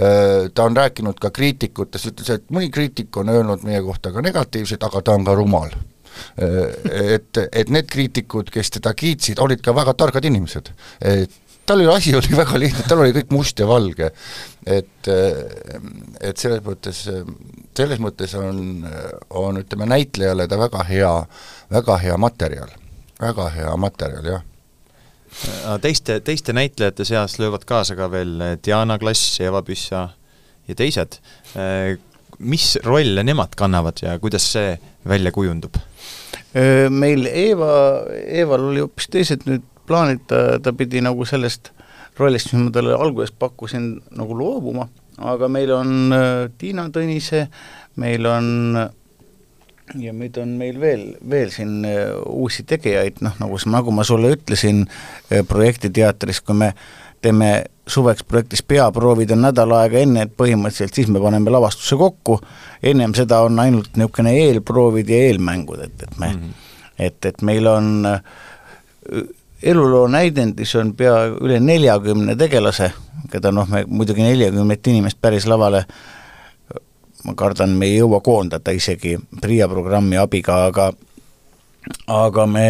Äh, 0.00 0.48
ta 0.54 0.68
on 0.68 0.76
rääkinud 0.78 1.18
ka 1.20 1.30
kriitikutest, 1.34 2.12
ütles, 2.12 2.30
et 2.38 2.46
mõni 2.54 2.70
kriitik 2.72 3.16
on 3.20 3.28
öelnud 3.32 3.64
meie 3.66 3.82
kohta 3.84 4.12
ka 4.14 4.22
negatiivset, 4.24 4.84
aga 4.86 5.02
ta 5.04 5.16
on 5.18 5.26
ka 5.26 5.34
rumal 5.36 5.74
äh, 5.74 7.18
et, 7.18 7.42
et 7.52 7.72
need 7.74 7.90
kriitikud, 7.90 8.52
kes 8.54 8.72
teda 8.78 8.94
kiitsid, 8.96 9.42
olid 9.44 9.62
ka 9.64 9.74
väga 9.76 9.94
targad 9.98 10.24
inimesed. 10.30 10.72
et 11.02 11.36
tal 11.68 11.82
oli, 11.82 11.88
asi 11.92 12.14
oli 12.16 12.36
väga 12.36 12.58
lihtne, 12.60 12.84
tal 12.88 13.04
oli 13.04 13.14
kõik 13.16 13.32
must 13.36 13.60
ja 13.60 13.68
valge. 13.68 14.10
et, 14.66 15.08
et 16.20 16.36
selles 16.36 16.64
mõttes, 16.64 17.04
selles 17.76 18.02
mõttes 18.02 18.34
on, 18.40 18.84
on 19.30 19.60
ütleme, 19.62 19.88
näitlejale 19.94 20.48
ta 20.48 20.58
väga 20.60 20.84
hea, 20.88 21.14
väga 21.72 21.98
hea 22.04 22.16
materjal, 22.20 22.72
väga 23.20 23.50
hea 23.56 23.74
materjal, 23.80 24.30
jah 24.36 24.46
teiste, 25.84 26.20
teiste 26.24 26.54
näitlejate 26.56 27.04
seas 27.04 27.38
löövad 27.38 27.66
kaasa 27.68 27.96
ka 27.96 28.06
veel 28.10 28.38
Diana 28.64 28.98
Klass, 28.98 29.40
Eva 29.44 29.60
Püssa 29.62 30.08
ja 30.68 30.74
teised. 30.74 31.18
mis 32.38 32.78
rolle 32.84 33.22
nemad 33.22 33.54
kannavad 33.56 33.98
ja 34.02 34.18
kuidas 34.18 34.52
see 34.52 34.78
välja 35.08 35.32
kujundub? 35.32 35.76
Meil 36.90 37.26
Eeva, 37.26 37.72
Eeval 38.24 38.70
oli 38.70 38.80
hoopis 38.80 39.08
teised 39.12 39.44
nüüd 39.46 39.64
plaanid, 39.88 40.24
ta, 40.30 40.44
ta 40.62 40.72
pidi 40.76 41.02
nagu 41.04 41.26
sellest 41.28 41.72
rollist, 42.18 42.52
mis 42.52 42.68
ma 42.68 42.74
talle 42.74 42.96
alguses 42.98 43.34
pakkusin, 43.38 43.90
nagu 44.18 44.36
loobuma, 44.38 44.88
aga 45.18 45.48
meil 45.50 45.72
on 45.74 46.14
äh, 46.14 46.46
Tiina 46.58 46.88
Tõnise, 46.94 47.46
meil 47.98 48.26
on 48.28 48.48
ja 49.96 50.12
nüüd 50.12 50.36
on 50.42 50.54
meil 50.60 50.78
veel, 50.80 51.04
veel 51.30 51.52
siin 51.54 51.82
äh, 51.88 52.12
uusi 52.28 52.64
tegijaid, 52.68 53.22
noh 53.24 53.38
nagu, 53.40 53.58
nagu 53.70 53.94
ma 53.94 54.04
sulle 54.06 54.34
ütlesin 54.36 54.84
äh, 54.84 55.44
projektiteatris, 55.48 56.42
kui 56.44 56.58
me 56.58 56.72
teeme 57.22 57.52
suveks 57.88 58.22
projektis 58.28 58.62
peaproovid 58.62 59.32
on 59.34 59.42
nädal 59.46 59.72
aega 59.78 60.02
enne, 60.02 60.26
et 60.26 60.34
põhimõtteliselt 60.38 60.98
siis 60.98 61.08
me 61.10 61.22
paneme 61.22 61.50
lavastuse 61.50 61.96
kokku, 61.98 62.38
ennem 62.84 63.14
seda 63.16 63.40
on 63.46 63.58
ainult 63.62 63.96
niisugune 63.96 64.34
eelproovid 64.44 65.10
ja 65.10 65.22
eelmängud, 65.30 65.82
et, 65.86 66.02
et 66.02 66.18
me 66.18 66.28
mm, 66.28 66.42
-hmm. 66.42 66.76
et, 66.98 67.30
et 67.32 67.42
meil 67.42 67.66
on 67.66 67.88
eluloo 69.62 70.06
näidendis 70.08 70.74
on 70.76 70.94
pea 70.96 71.26
üle 71.40 71.60
neljakümne 71.60 72.36
tegelase, 72.38 72.92
keda 73.32 73.52
noh, 73.52 73.68
me 73.68 73.84
muidugi 73.86 74.22
neljakümmet 74.22 74.86
inimest 74.86 75.20
päris 75.20 75.46
lavale 75.46 75.84
ma 77.24 77.34
kardan, 77.34 77.74
me 77.74 77.88
ei 77.88 77.98
jõua 77.98 78.20
koondada 78.24 78.72
isegi 78.74 79.16
PRIA 79.40 79.68
programmi 79.68 80.18
abiga, 80.20 80.64
aga 80.68 80.92
aga 82.06 82.46
me 82.46 82.68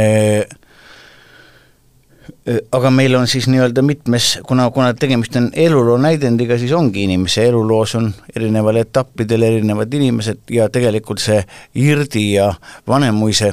aga 2.72 2.90
meil 2.90 3.14
on 3.18 3.26
siis 3.28 3.48
nii-öelda 3.50 3.82
mitmes, 3.84 4.38
kuna, 4.46 4.70
kuna 4.72 4.94
tegemist 4.96 5.36
on 5.36 5.50
eluloo 5.52 5.98
näidendiga, 6.00 6.58
siis 6.58 6.72
ongi 6.72 7.04
inimese 7.04 7.44
eluloos 7.48 7.94
on 7.98 8.10
erineval 8.36 8.80
etappidel 8.80 9.44
erinevad 9.50 9.92
inimesed 9.94 10.48
ja 10.56 10.68
tegelikult 10.72 11.20
see 11.22 11.42
Irdi 11.76 12.30
ja 12.32 12.52
Vanemuise 12.88 13.52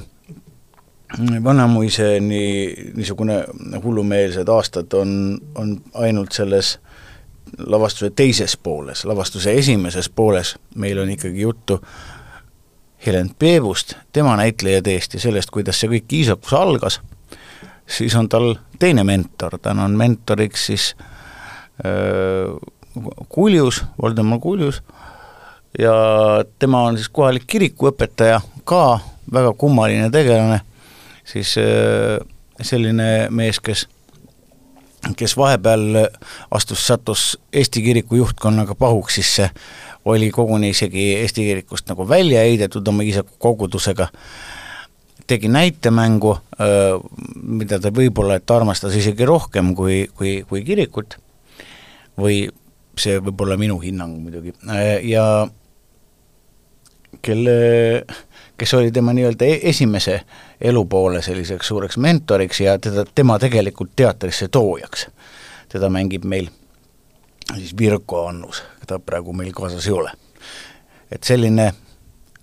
Vanamuise 1.44 2.20
nii, 2.20 2.92
niisugune 2.96 3.44
hullumeelsed 3.84 4.50
aastad 4.50 4.94
on, 4.98 5.38
on 5.56 5.78
ainult 5.94 6.34
selles 6.34 6.80
lavastuse 7.66 8.10
teises 8.16 8.58
pooles, 8.58 9.06
lavastuse 9.06 9.54
esimeses 9.54 10.10
pooles 10.10 10.56
meil 10.76 11.00
on 11.00 11.10
ikkagi 11.10 11.42
juttu 11.42 11.80
Helen 13.06 13.30
Peebust, 13.40 13.94
tema 14.14 14.36
näitlejateest 14.38 15.14
ja 15.14 15.20
sellest, 15.20 15.52
kuidas 15.54 15.80
see 15.80 15.92
kõik 15.92 16.14
Iisakus 16.20 16.54
algas, 16.58 17.00
siis 17.86 18.16
on 18.18 18.30
tal 18.30 18.56
teine 18.80 19.04
mentor, 19.06 19.60
ta 19.62 19.76
on 19.78 19.98
mentoriks 19.98 20.66
siis 20.72 20.96
öö, 21.86 22.56
Kuljus, 23.30 23.84
Voldemar 24.02 24.40
Kuljus, 24.40 24.82
ja 25.80 25.94
tema 26.60 26.82
on 26.90 26.98
siis 26.98 27.10
kohalik 27.10 27.46
kirikuõpetaja, 27.48 28.40
ka 28.64 29.00
väga 29.34 29.54
kummaline 29.54 30.10
tegelane, 30.10 30.62
siis 31.25 31.58
öö, 31.58 32.20
selline 32.62 33.27
mees, 33.29 33.60
kes 33.60 33.88
kes 35.17 35.38
vahepeal 35.38 36.08
astus, 36.51 36.88
sattus 36.88 37.24
Eesti 37.53 37.82
kiriku 37.82 38.15
juhtkonnaga 38.15 38.75
pahuks, 38.75 39.20
siis 39.20 39.36
see 39.36 39.50
oli 40.05 40.32
koguni 40.32 40.72
isegi 40.74 41.12
Eesti 41.20 41.46
kirikust 41.46 41.89
nagu 41.89 42.08
välja 42.10 42.41
heidetud 42.46 42.88
oma 42.88 43.03
isaku 43.05 43.36
kogudusega, 43.39 44.08
tegi 45.27 45.50
näitemängu, 45.50 46.36
mida 47.41 47.79
ta 47.82 47.91
võib-olla, 47.94 48.39
et 48.39 48.51
armastas 48.51 48.98
isegi 48.98 49.25
rohkem 49.25 49.74
kui, 49.77 50.05
kui, 50.17 50.39
kui 50.50 50.63
kirikut, 50.65 51.17
või 52.17 52.46
see 52.98 53.20
võib 53.20 53.46
olla 53.46 53.58
minu 53.60 53.77
hinnang 53.82 54.17
muidugi, 54.22 54.55
ja 55.03 55.25
kelle, 57.25 58.05
kes 58.58 58.74
oli 58.74 58.91
tema 58.91 59.13
nii-öelda 59.13 59.46
e-, 59.46 59.60
esimese 59.70 60.20
elupoole 60.62 61.22
selliseks 61.22 61.67
suureks 61.67 61.98
mentoriks 61.98 62.62
ja 62.62 62.77
teda, 62.79 63.05
tema 63.15 63.39
tegelikult 63.39 63.96
teatrisse 63.96 64.48
toojaks. 64.48 65.08
teda 65.70 65.89
mängib 65.89 66.24
meil 66.24 66.50
siis 67.53 67.77
Virko 67.77 68.27
Annus, 68.27 68.63
keda 68.79 69.00
praegu 69.00 69.34
meil 69.34 69.53
kaasas 69.53 69.88
ei 69.88 69.94
ole. 69.94 70.12
et 71.12 71.24
selline 71.24 71.72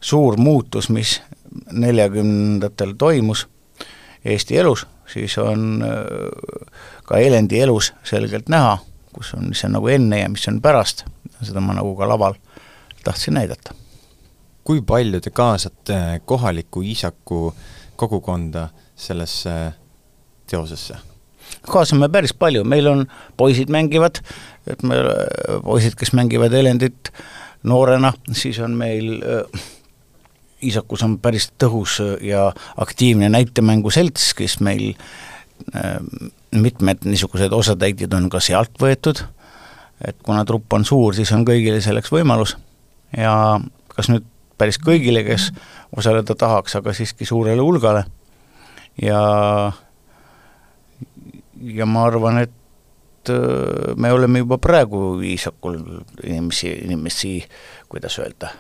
suur 0.00 0.36
muutus, 0.36 0.90
mis 0.90 1.20
neljakümnendatel 1.72 2.94
toimus 2.98 3.48
Eesti 4.24 4.56
elus, 4.56 4.86
siis 5.12 5.34
on 5.38 5.82
äh, 5.82 6.76
ka 7.04 7.18
Elendi 7.18 7.58
elus 7.60 7.92
selgelt 8.06 8.48
näha, 8.48 8.78
kus 9.12 9.34
on, 9.34 9.48
mis 9.48 9.64
on 9.66 9.74
nagu 9.74 9.88
enne 9.90 10.20
ja 10.20 10.28
mis 10.30 10.46
on 10.48 10.60
pärast, 10.62 11.04
seda 11.42 11.60
ma 11.60 11.74
nagu 11.74 11.96
ka 11.98 12.08
laval 12.08 12.38
tahtsin 13.04 13.34
näidata 13.34 13.74
kui 14.64 14.83
palju 14.87 15.21
te 15.21 15.31
kaasate 15.35 16.21
kohaliku 16.25 16.83
Iisaku 16.83 17.54
kogukonda 17.97 18.69
sellesse 18.97 19.73
teosesse? 20.47 20.99
kaasame 21.69 22.09
päris 22.11 22.33
palju, 22.35 22.64
meil 22.66 22.88
on, 22.90 23.04
poisid 23.37 23.71
mängivad, 23.71 24.19
et 24.66 24.83
me, 24.87 24.97
poisid, 25.62 25.95
kes 25.99 26.12
mängivad 26.16 26.54
Elendit 26.57 27.12
noorena, 27.69 28.12
siis 28.35 28.59
on 28.62 28.75
meil 28.78 29.19
äh, 29.21 29.69
Iisakus 30.62 31.02
on 31.02 31.16
päris 31.23 31.49
tõhus 31.59 31.99
ja 32.23 32.49
aktiivne 32.78 33.28
näitemänguselts, 33.35 34.31
kes 34.38 34.61
meil 34.62 34.92
äh, 35.75 35.99
mitmed 36.54 37.07
niisugused 37.07 37.52
osatäitjad 37.52 38.14
on 38.19 38.28
ka 38.31 38.40
sealt 38.42 38.75
võetud, 38.81 39.25
et 40.07 40.19
kuna 40.23 40.45
trupp 40.47 40.73
on 40.78 40.87
suur, 40.87 41.14
siis 41.19 41.31
on 41.35 41.47
kõigile 41.47 41.83
selleks 41.83 42.11
võimalus. 42.14 42.57
Ja 43.16 43.35
kas 43.92 44.09
nüüd 44.09 44.26
päris 44.59 44.78
kõigile, 44.82 45.25
kes 45.26 45.50
osaleda 45.97 46.37
tahaks, 46.38 46.76
aga 46.78 46.94
siiski 46.97 47.26
suurele 47.28 47.62
hulgale. 47.62 48.04
ja, 49.02 49.23
ja 51.62 51.87
ma 51.87 52.04
arvan, 52.09 52.42
et 52.44 53.32
äh, 53.32 53.94
me 53.97 54.12
oleme 54.12 54.42
juba 54.44 54.59
praegu 54.59 55.16
viisakul 55.21 55.78
inimesi, 56.25 56.73
inimesi, 56.85 57.38
kuidas 57.88 58.18
öelda, 58.18 58.52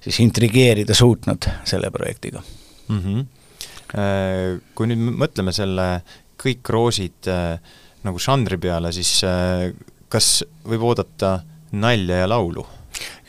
siis 0.00 0.20
intrigeerida 0.24 0.94
suutnud 0.94 1.50
selle 1.64 1.90
projektiga 1.90 2.42
mm. 2.88 3.00
-hmm. 3.00 3.26
Kui 4.74 4.88
nüüd 4.90 4.98
mõtleme 5.14 5.52
selle 5.54 6.02
kõik 6.42 6.68
roosid 6.68 7.28
äh, 7.30 7.60
nagu 8.04 8.18
žanri 8.18 8.58
peale, 8.58 8.90
siis 8.92 9.22
kas 10.08 10.42
võib 10.66 10.82
oodata 10.82 11.38
nalja 11.72 12.22
ja 12.22 12.28
laulu? 12.28 12.66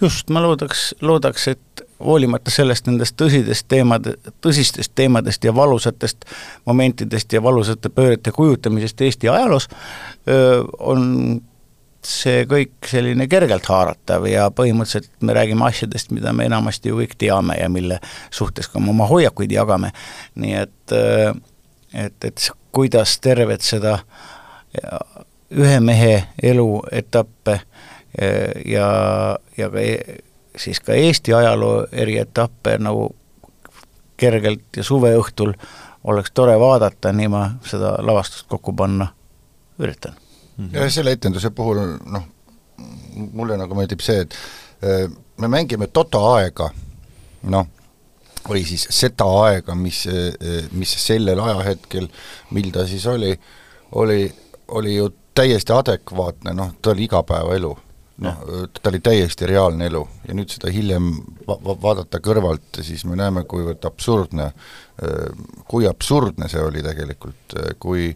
just, 0.02 0.30
ma 0.30 0.42
loodaks, 0.44 0.94
loodaks, 1.02 1.48
et 1.52 1.84
hoolimata 2.04 2.52
sellest 2.52 2.88
nendest 2.88 3.18
tõsidest 3.18 3.68
teemade, 3.68 4.16
tõsistest 4.42 4.94
teemadest 4.96 5.44
ja 5.44 5.56
valusatest 5.56 6.26
momentidest 6.66 7.34
ja 7.34 7.44
valusate 7.44 7.90
pöörete 7.90 8.32
kujutamisest 8.32 9.02
Eesti 9.02 9.30
ajaloos, 9.30 9.70
on 10.80 11.42
see 12.08 12.46
kõik 12.48 12.88
selline 12.88 13.28
kergelt 13.28 13.66
haaratav 13.68 14.28
ja 14.30 14.48
põhimõtteliselt 14.56 15.10
me 15.26 15.36
räägime 15.36 15.66
asjadest, 15.68 16.12
mida 16.16 16.32
me 16.34 16.46
enamasti 16.48 16.92
ju 16.92 17.02
kõik 17.02 17.18
teame 17.20 17.58
ja 17.60 17.70
mille 17.70 18.00
suhtes 18.32 18.70
ka 18.72 18.80
me 18.80 18.94
oma 18.94 19.08
hoiakuid 19.10 19.52
jagame. 19.52 19.92
nii 20.36 20.54
et, 20.62 20.96
et, 21.94 22.30
et 22.30 22.50
kuidas 22.72 23.18
tervet 23.20 23.66
seda 23.66 23.98
ühe 25.52 25.80
mehe 25.80 26.14
elu 26.44 26.70
etappe 26.92 27.60
ja, 28.66 28.88
ja 29.58 29.70
ka 29.74 29.84
e-, 29.84 30.20
siis 30.58 30.80
ka 30.80 30.94
Eesti 30.94 31.34
ajaloo 31.34 31.88
eri 31.92 32.18
etappe 32.18 32.78
nagu 32.78 33.10
kergelt 34.18 34.78
ja 34.78 34.84
suveõhtul 34.84 35.54
oleks 36.04 36.32
tore 36.34 36.56
vaadata, 36.60 37.12
nii 37.14 37.28
ma 37.32 37.44
seda 37.66 37.98
lavastust 38.02 38.48
kokku 38.50 38.74
panna 38.74 39.08
üritan 39.80 40.16
mm. 40.58 40.66
-hmm. 40.66 40.76
ja 40.76 40.90
selle 40.92 41.12
etenduse 41.12 41.50
puhul 41.50 41.82
noh, 42.06 42.28
mulle 43.34 43.58
nagu 43.58 43.76
meeldib 43.76 44.02
see, 44.02 44.22
et 44.22 44.36
äh, 44.84 45.12
me 45.38 45.48
mängime 45.48 45.88
Toto 45.88 46.24
aega, 46.34 46.70
noh, 47.44 47.68
või 48.50 48.64
siis 48.66 48.88
seda 48.90 49.28
aega, 49.44 49.76
mis, 49.76 50.06
äh, 50.08 50.70
mis 50.72 50.94
sellel 51.08 51.40
ajahetkel, 51.40 52.08
mil 52.52 52.72
ta 52.72 52.88
siis 52.88 53.06
oli, 53.06 53.34
oli, 53.92 54.34
oli 54.68 54.96
ju 54.96 55.10
täiesti 55.34 55.74
adekvaatne, 55.74 56.54
noh, 56.54 56.74
ta 56.82 56.92
oli 56.92 57.04
igapäevaelu 57.04 57.78
noh, 58.26 58.42
ta 58.82 58.90
oli 58.90 59.00
täiesti 59.04 59.48
reaalne 59.50 59.88
elu 59.90 60.02
ja 60.28 60.36
nüüd 60.38 60.52
seda 60.54 60.72
hiljem 60.74 61.12
va-, 61.48 61.60
va-, 61.64 61.78
vaadata 61.84 62.22
kõrvalt, 62.24 62.82
siis 62.86 63.06
me 63.06 63.18
näeme, 63.20 63.46
kuivõrd 63.50 63.86
absurdne, 63.88 64.52
kui 65.70 65.88
absurdne 65.90 66.50
see 66.52 66.64
oli 66.64 66.84
tegelikult, 66.86 67.58
kui 67.80 68.12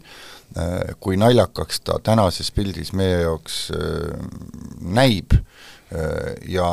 kui 1.00 1.16
naljakaks 1.16 1.78
ta 1.80 1.94
tänases 2.04 2.50
pildis 2.52 2.90
meie 2.92 3.22
jaoks 3.22 3.70
näib. 4.84 5.32
Ja 6.44 6.66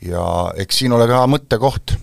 ja 0.00 0.24
eks 0.56 0.78
siin 0.80 0.94
ole 0.96 1.04
ka 1.10 1.26
mõttekoht 1.28 1.98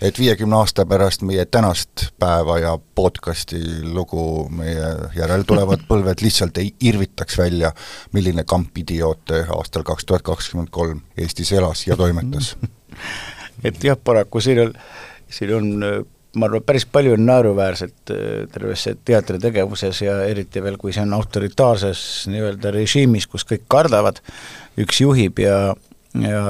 et 0.00 0.18
viiekümne 0.18 0.56
aasta 0.56 0.84
pärast 0.86 1.24
meie 1.26 1.44
tänast 1.44 2.04
päeva 2.18 2.58
ja 2.58 2.76
podcasti 2.94 3.58
lugu 3.82 4.48
meie 4.54 4.90
järeltulevad 5.16 5.82
põlved 5.90 6.22
lihtsalt 6.22 6.58
ei 6.62 6.70
irvitaks 6.80 7.38
välja, 7.38 7.72
milline 8.12 8.44
kamp 8.46 8.78
idioote 8.78 9.44
aastal 9.56 9.82
kaks 9.86 10.06
tuhat 10.06 10.22
kakskümmend 10.22 10.70
kolm 10.70 11.02
Eestis 11.18 11.52
elas 11.52 11.86
ja 11.86 11.96
toimetas. 11.96 12.54
et 13.66 13.84
jah, 13.84 13.98
paraku 14.04 14.40
siin 14.40 14.62
on, 14.68 14.72
siin 15.30 15.54
on 15.56 15.68
ma 16.38 16.46
arvan, 16.46 16.62
päris 16.62 16.86
palju 16.86 17.16
on 17.18 17.26
naeruväärset 17.26 18.14
äh, 18.14 18.26
terves 18.54 18.86
teatritegevuses 19.04 20.02
ja 20.06 20.20
eriti 20.30 20.62
veel, 20.62 20.78
kui 20.78 20.94
see 20.94 21.02
on 21.02 21.16
autoritaarses 21.18 22.28
nii-öelda 22.30 22.70
režiimis, 22.70 23.26
kus 23.26 23.46
kõik 23.48 23.66
kardavad, 23.66 24.22
üks 24.78 25.02
juhib 25.02 25.42
ja, 25.42 25.72
ja, 26.22 26.44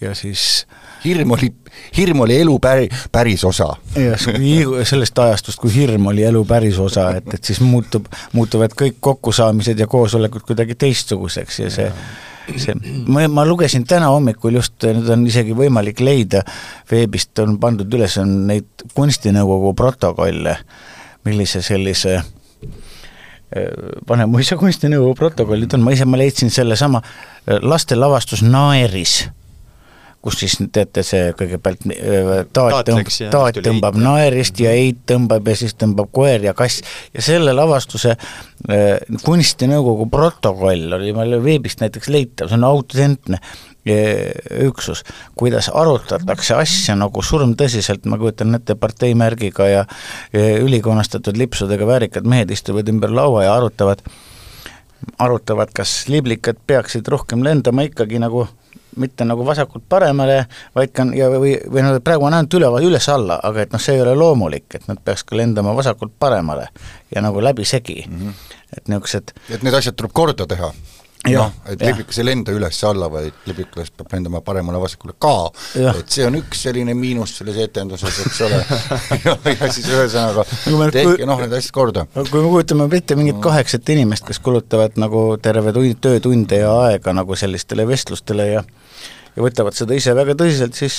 ja 0.00 0.14
siis 0.16 0.64
äh, 0.64 0.89
hirm 1.04 1.36
oli, 1.36 1.50
hirm 1.96 2.24
oli 2.26 2.36
elu 2.40 2.58
päri, 2.62 2.88
päris 3.12 3.44
osa. 3.44 3.68
jah, 3.96 4.26
sellest 4.84 5.18
ajastust, 5.18 5.60
kui 5.60 5.74
hirm 5.74 6.10
oli 6.12 6.24
elu 6.28 6.44
päris 6.44 6.78
osa, 6.78 7.10
et, 7.20 7.34
et 7.34 7.44
siis 7.44 7.60
muutub, 7.60 8.08
muutuvad 8.32 8.74
kõik 8.78 9.00
kokkusaamised 9.00 9.78
ja 9.78 9.86
koosolekud 9.86 10.46
kuidagi 10.46 10.78
teistsuguseks 10.78 11.62
ja 11.64 11.70
see 11.70 11.92
see, 12.58 12.74
ma, 13.06 13.26
ma 13.28 13.44
lugesin 13.46 13.84
täna 13.86 14.08
hommikul 14.10 14.56
just, 14.58 14.74
nüüd 14.82 15.08
on 15.12 15.26
isegi 15.28 15.54
võimalik 15.56 16.00
leida, 16.02 16.42
veebist 16.90 17.38
on 17.42 17.58
pandud 17.62 17.94
üles, 17.94 18.16
on 18.18 18.32
neid 18.48 18.86
kunstinõukogu 18.96 19.74
protokolle, 19.78 20.56
millise 21.28 21.62
sellise 21.62 22.20
Vanemuise 24.08 24.54
kunstinõukogu 24.54 25.16
protokollid 25.18 25.72
on, 25.74 25.82
ma 25.82 25.94
ise, 25.94 26.06
ma 26.06 26.18
leidsin 26.20 26.52
sellesama 26.54 27.00
lastelavastus 27.66 28.44
Naeris 28.46 29.24
kus 30.20 30.36
siis 30.42 30.56
teate, 30.72 31.02
see 31.06 31.30
kõigepealt 31.36 31.86
äh, 31.94 32.42
taat 32.52 32.90
tõmbab, 32.90 33.14
taat 33.32 33.60
tõmbab 33.64 33.96
naerist 34.00 34.60
ja 34.60 34.72
eit 34.76 35.00
tõmbab 35.08 35.48
ja 35.48 35.56
siis 35.56 35.74
tõmbab 35.80 36.10
koer 36.12 36.44
ja 36.44 36.52
kass. 36.56 36.84
Ja 37.16 37.24
selle 37.24 37.54
lavastuse 37.56 38.12
äh, 38.12 39.16
kunstinõukogu 39.24 40.10
protokoll 40.12 40.92
oli 40.98 41.14
meil 41.16 41.38
veebist 41.44 41.80
näiteks 41.80 42.12
leitav, 42.12 42.50
see 42.50 42.60
on 42.60 42.68
autentne 42.68 43.40
äh, 43.40 44.28
üksus, 44.68 45.06
kuidas 45.40 45.70
arutatakse 45.72 46.58
asja 46.58 46.98
nagu 47.00 47.24
surmtõsiselt, 47.24 48.04
ma 48.04 48.20
kujutan 48.20 48.60
ette 48.60 48.76
parteimärgiga 48.76 49.70
ja 49.72 49.86
ülikonnastatud 50.36 51.40
lipsudega 51.40 51.88
väärikad 51.88 52.28
mehed 52.28 52.52
istuvad 52.52 52.92
ümber 52.92 53.12
laua 53.14 53.48
ja 53.48 53.56
arutavad 53.56 54.04
arutavad, 55.16 55.70
kas 55.72 56.10
liblikad 56.12 56.58
peaksid 56.68 57.08
rohkem 57.08 57.40
lendama 57.40 57.86
ikkagi 57.88 58.20
nagu 58.20 58.44
mitte 58.96 59.24
nagu 59.24 59.44
vasakult 59.46 59.84
paremale, 59.88 60.44
vaid 60.74 60.92
ka 60.94 61.06
ja 61.14 61.30
või, 61.32 61.54
või 61.70 61.84
noh, 61.86 61.98
praegu 62.04 62.26
on 62.26 62.34
ainult 62.34 62.54
üleval, 62.58 62.86
üles-alla, 62.86 63.40
aga 63.42 63.64
et 63.64 63.74
noh, 63.74 63.82
see 63.82 63.98
ei 63.98 64.04
ole 64.04 64.14
loomulik, 64.18 64.66
et 64.74 64.88
nad 64.90 65.00
peaks 65.04 65.24
ka 65.24 65.38
lendama 65.38 65.74
vasakult 65.76 66.12
paremale 66.18 66.68
ja 67.14 67.22
nagu 67.22 67.42
läbisegi 67.42 68.04
mm, 68.06 68.18
-hmm. 68.18 68.56
et 68.76 68.88
niisugused 68.88 69.34
et 69.50 69.62
need 69.62 69.74
asjad 69.74 69.96
tuleb 69.96 70.12
korda 70.12 70.46
teha 70.46 70.72
noh, 71.28 71.52
et 71.68 71.82
libikas 71.84 72.20
ei 72.20 72.26
lenda 72.30 72.54
üles-alla, 72.56 73.10
vaid 73.12 73.44
libikas 73.48 73.92
peab 73.92 74.14
lendama 74.14 74.40
paremale-vasakule 74.44 75.16
ka, 75.20 75.34
et 75.92 76.12
see 76.12 76.24
on 76.26 76.38
üks 76.40 76.64
selline 76.66 76.94
miinus 76.96 77.36
selles 77.40 77.58
etenduses, 77.66 78.20
eks 78.24 78.40
ole 78.46 78.60
ja, 79.26 79.36
ja 79.52 79.70
siis 79.72 79.90
ühesõnaga 79.90 80.46
tehke 80.94 81.28
noh, 81.28 81.42
need 81.44 81.56
asjad 81.58 81.76
korda. 81.76 82.06
kui 82.16 82.40
me 82.40 82.48
kujutame 82.48 82.88
ette 82.96 83.18
mingit 83.20 83.40
kaheksat 83.44 83.92
inimest, 83.96 84.26
kes 84.28 84.40
kulutavad 84.44 84.96
nagu 85.00 85.24
terve 85.42 85.74
tund, 85.76 86.00
töötunde 86.00 86.62
ja 86.62 86.72
aega 86.86 87.14
nagu 87.16 87.36
sellistele 87.38 87.86
vestlustele 87.88 88.52
ja 88.54 88.64
ja 89.36 89.44
võtavad 89.44 89.76
seda 89.76 89.96
ise 89.96 90.14
väga 90.16 90.34
tõsiselt, 90.38 90.76
siis 90.78 90.96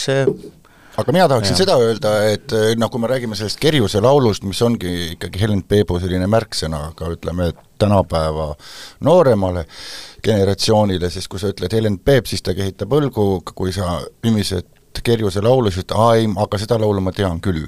aga 1.02 1.16
mina 1.16 1.28
tahaksin 1.32 1.56
ja. 1.56 1.60
seda 1.64 1.78
öelda, 1.82 2.14
et 2.32 2.56
noh, 2.80 2.92
kui 2.92 3.02
me 3.02 3.10
räägime 3.12 3.38
sellest 3.38 3.60
Kerjuse 3.62 4.02
laulust, 4.04 4.46
mis 4.48 4.62
ongi 4.66 5.14
ikkagi 5.16 5.42
Helen 5.44 5.64
Peebu 5.68 6.00
selline 6.02 6.28
märksõna, 6.32 6.88
aga 6.92 7.12
ütleme, 7.16 7.52
tänapäeva 7.82 8.52
nooremale 9.08 9.66
generatsioonile, 10.24 11.10
sest 11.10 11.30
kui 11.32 11.42
sa 11.42 11.52
ütled 11.54 11.74
Helen 11.74 11.98
Peep, 12.00 12.30
siis 12.30 12.44
ta 12.46 12.56
kehitab 12.58 12.94
õlgu, 13.00 13.28
kui 13.56 13.74
sa 13.76 14.00
ümised 14.28 14.70
Kerjuse 15.04 15.42
laulu, 15.42 15.72
siis 15.74 15.88
aa 15.96 16.16
ei, 16.20 16.28
aga 16.44 16.60
seda 16.62 16.78
laulu 16.82 17.02
ma 17.04 17.14
tean 17.16 17.40
küll. 17.44 17.66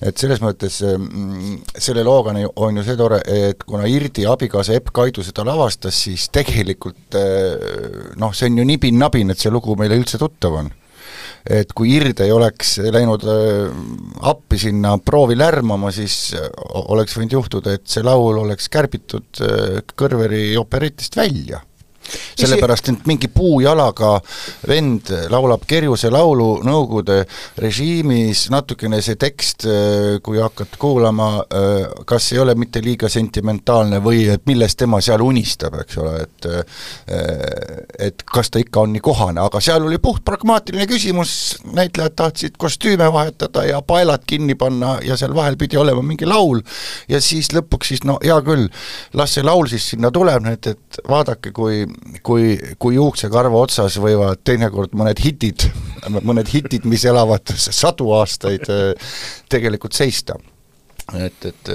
et 0.00 0.18
selles 0.18 0.42
mõttes 0.44 0.78
mm, 0.84 1.74
selle 1.82 2.04
looga 2.06 2.34
on 2.54 2.78
ju 2.78 2.84
see 2.86 2.96
tore, 2.98 3.20
et 3.26 3.64
kuna 3.66 3.88
Irdi 3.90 4.26
abikaasa 4.28 4.76
Epp 4.76 4.92
Kaidu 4.94 5.24
seda 5.26 5.44
lavastas, 5.46 5.98
siis 6.06 6.28
tegelikult 6.34 7.16
eh, 7.18 8.12
noh, 8.20 8.34
see 8.36 8.50
on 8.50 8.60
ju 8.60 8.66
nibin-nabin, 8.68 9.32
et 9.32 9.40
see 9.40 9.52
lugu 9.52 9.76
meile 9.78 9.98
üldse 9.98 10.20
tuttav 10.20 10.60
on 10.62 10.70
et 11.46 11.70
kui 11.78 11.92
Ird 11.94 12.20
ei 12.24 12.32
oleks 12.34 12.76
läinud 12.82 13.22
äh, 13.30 13.76
appi 14.26 14.58
sinna 14.58 14.96
proovi 14.98 15.36
lärmama, 15.38 15.92
siis 15.94 16.34
äh, 16.34 16.50
oleks 16.90 17.14
võinud 17.16 17.38
juhtuda, 17.38 17.76
et 17.78 17.86
see 17.90 18.02
laul 18.06 18.42
oleks 18.42 18.68
kärbitud 18.72 19.42
Kõrveri 19.96 20.56
operetist 20.58 21.16
välja 21.18 21.62
sellepärast, 22.36 22.90
et 22.92 23.06
mingi 23.08 23.28
puujalaga 23.32 24.16
vend 24.68 25.12
laulab 25.32 25.66
kerjuse 25.68 26.10
laulu 26.12 26.46
Nõukogude 26.66 27.20
režiimis, 27.60 28.46
natukene 28.52 29.00
see 29.04 29.18
tekst, 29.20 29.66
äh, 29.68 30.18
kui 30.24 30.40
hakkad 30.42 30.76
kuulama, 30.80 31.28
äh, 31.42 32.04
kas 32.08 32.32
ei 32.32 32.40
ole 32.42 32.54
mitte 32.58 32.82
liiga 32.84 33.08
sentimentaalne 33.12 34.00
või 34.04 34.26
et 34.32 34.46
millest 34.48 34.78
tema 34.80 35.00
seal 35.04 35.22
unistab, 35.24 35.78
eks 35.82 36.00
ole, 36.02 36.14
et 36.26 36.48
äh, 36.50 38.06
et 38.06 38.22
kas 38.26 38.50
ta 38.50 38.60
ikka 38.60 38.84
on 38.84 38.92
nii 38.94 39.02
kohane, 39.04 39.40
aga 39.42 39.60
seal 39.64 39.84
oli 39.86 39.98
puht 40.02 40.24
pragmaatiline 40.26 40.86
küsimus, 40.90 41.32
näitlejad 41.76 42.16
tahtsid 42.18 42.56
kostüüme 42.60 43.08
vahetada 43.12 43.64
ja 43.66 43.80
paelad 43.82 44.24
kinni 44.26 44.54
panna 44.58 44.96
ja 45.04 45.16
seal 45.16 45.34
vahel 45.34 45.56
pidi 45.60 45.78
olema 45.80 46.02
mingi 46.02 46.28
laul. 46.28 46.62
Ja 47.08 47.20
siis 47.24 47.52
lõpuks 47.54 47.92
siis 47.92 48.04
no 48.04 48.18
hea 48.22 48.36
küll, 48.46 48.68
las 49.16 49.36
see 49.36 49.46
laul 49.46 49.68
siis 49.70 49.90
sinna 49.94 50.10
tuleb, 50.14 50.46
et, 50.52 50.72
et 50.74 51.00
vaadake, 51.08 51.52
kui 51.56 51.84
kui, 52.26 52.56
kui 52.78 52.96
juuksekarva 52.96 53.62
otsas 53.66 53.98
võivad 54.02 54.42
teinekord 54.46 54.94
mõned 54.96 55.20
hitid, 55.22 55.68
mõned 56.18 56.50
hitid, 56.52 56.86
mis 56.88 57.04
elavad 57.08 57.54
sadu 57.56 58.10
aastaid, 58.18 58.68
tegelikult 59.52 59.96
seista. 59.96 60.38
et, 61.14 61.44
et, 61.46 61.72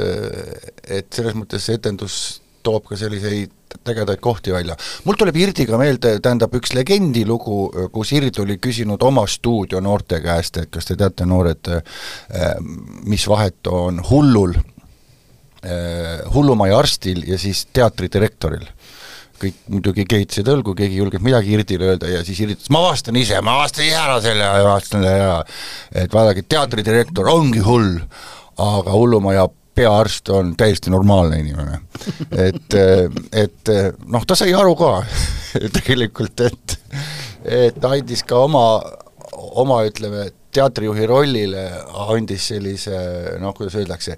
et 1.00 1.08
selles 1.14 1.36
mõttes 1.38 1.64
see 1.64 1.78
etendus 1.80 2.16
toob 2.64 2.86
ka 2.90 2.98
selliseid 3.00 3.52
ägedaid 3.88 4.20
kohti 4.20 4.52
välja. 4.54 4.76
mul 5.04 5.16
tuleb 5.18 5.38
Irdiga 5.38 5.78
meelde, 5.78 6.18
tähendab, 6.20 6.54
üks 6.56 6.74
legendilugu, 6.76 7.88
kus 7.94 8.12
Irt 8.18 8.40
oli 8.44 8.58
küsinud 8.62 9.04
oma 9.08 9.24
stuudio 9.28 9.80
noorte 9.82 10.20
käest, 10.22 10.58
et 10.58 10.70
kas 10.74 10.86
te 10.86 10.98
teate, 11.00 11.26
noored, 11.26 11.72
mis 13.08 13.28
vahet 13.28 13.72
on 13.72 14.04
hullul, 14.10 14.56
hullumaja 16.34 16.78
arstil 16.78 17.24
ja 17.30 17.38
siis 17.38 17.68
teatridirektoril 17.74 18.66
kõik 19.42 19.62
muidugi 19.72 20.06
kehitasid 20.10 20.50
õlgu, 20.52 20.76
keegi 20.78 20.98
ei 20.98 21.02
julgenud 21.02 21.26
midagi 21.26 21.56
Irdile 21.56 21.94
öelda 21.94 22.12
ja 22.12 22.22
siis 22.26 22.42
Irt 22.44 22.58
ütles, 22.58 22.70
ma 22.74 22.84
vastan 22.86 23.18
ise, 23.20 23.40
ma 23.46 23.58
vastan 23.62 23.88
ise 23.88 23.98
ära 23.98 24.20
selle 24.24 24.46
ja 24.46 24.68
vastan 24.68 25.06
selle 25.06 25.26
ära. 25.26 25.40
et 26.04 26.14
vaadake, 26.14 26.46
teatridirektor 26.50 27.30
ongi 27.32 27.64
hull, 27.66 27.98
aga 28.62 28.94
hullumaja 28.96 29.48
peaarst 29.76 30.30
on 30.30 30.54
täiesti 30.60 30.92
normaalne 30.94 31.40
inimene. 31.40 31.80
et, 32.32 32.78
et 33.44 33.74
noh, 34.06 34.28
ta 34.28 34.38
sai 34.38 34.54
aru 34.58 34.76
ka 34.80 34.94
tegelikult, 35.80 36.46
et, 36.48 36.78
et 37.66 37.90
andis 37.92 38.26
ka 38.28 38.44
oma, 38.46 38.66
oma 39.64 39.82
ütleme, 39.88 40.30
teatrijuhi 40.52 41.06
rollile 41.08 41.68
andis 42.12 42.50
sellise 42.52 42.98
noh, 43.40 43.56
kuidas 43.56 43.78
öeldakse, 43.80 44.18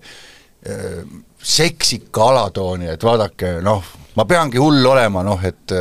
seksika 1.44 2.30
alatooni, 2.32 2.88
et 2.90 3.04
vaadake, 3.06 3.60
noh, 3.66 3.84
ma 4.18 4.26
peangi 4.30 4.62
hull 4.62 4.86
olema, 4.86 5.24
noh 5.26 5.42
et, 5.48 5.74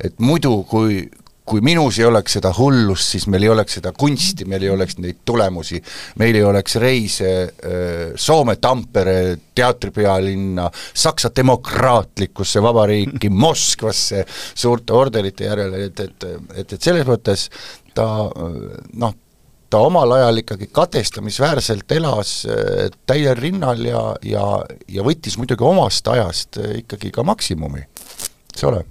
et 0.00 0.20
muidu, 0.22 0.62
kui, 0.68 1.02
kui 1.50 1.62
minus 1.64 1.98
ei 1.98 2.06
oleks 2.06 2.36
seda 2.38 2.52
hullust, 2.54 3.16
siis 3.16 3.26
meil 3.32 3.46
ei 3.46 3.52
oleks 3.52 3.78
seda 3.80 3.92
kunsti, 3.96 4.46
meil 4.50 4.66
ei 4.66 4.72
oleks 4.72 4.98
neid 5.02 5.22
tulemusi, 5.26 5.80
meil 6.22 6.38
ei 6.38 6.44
oleks 6.46 6.76
reise 6.82 7.30
äh, 7.42 8.12
Soome 8.14 8.56
Tampere 8.62 9.16
teatripealinna, 9.54 10.68
Saksa 10.94 11.32
demokraatlikusse 11.36 12.62
vabariiki, 12.62 13.32
Moskvasse 13.46 14.26
suurte 14.30 14.94
ordenite 14.94 15.50
järele, 15.50 15.88
et, 15.90 16.06
et, 16.06 16.30
et, 16.54 16.78
et 16.78 16.78
selles 16.78 17.08
mõttes 17.08 17.48
ta 17.94 18.06
noh, 18.30 19.16
ta 19.70 19.80
omal 19.86 20.12
ajal 20.18 20.42
ikkagi 20.42 20.68
kadestamisväärselt 20.74 21.92
elas 21.94 22.32
äh, 22.46 22.88
täiel 23.06 23.36
rinnal 23.38 23.82
ja, 23.86 24.02
ja, 24.26 24.46
ja 24.90 25.04
võttis 25.06 25.38
muidugi 25.38 25.66
omast 25.66 26.08
ajast 26.10 26.58
äh, 26.60 26.80
ikkagi 26.82 27.12
ka 27.14 27.24
maksimumi, 27.26 27.84
eks 28.52 28.66
ole 28.66 28.82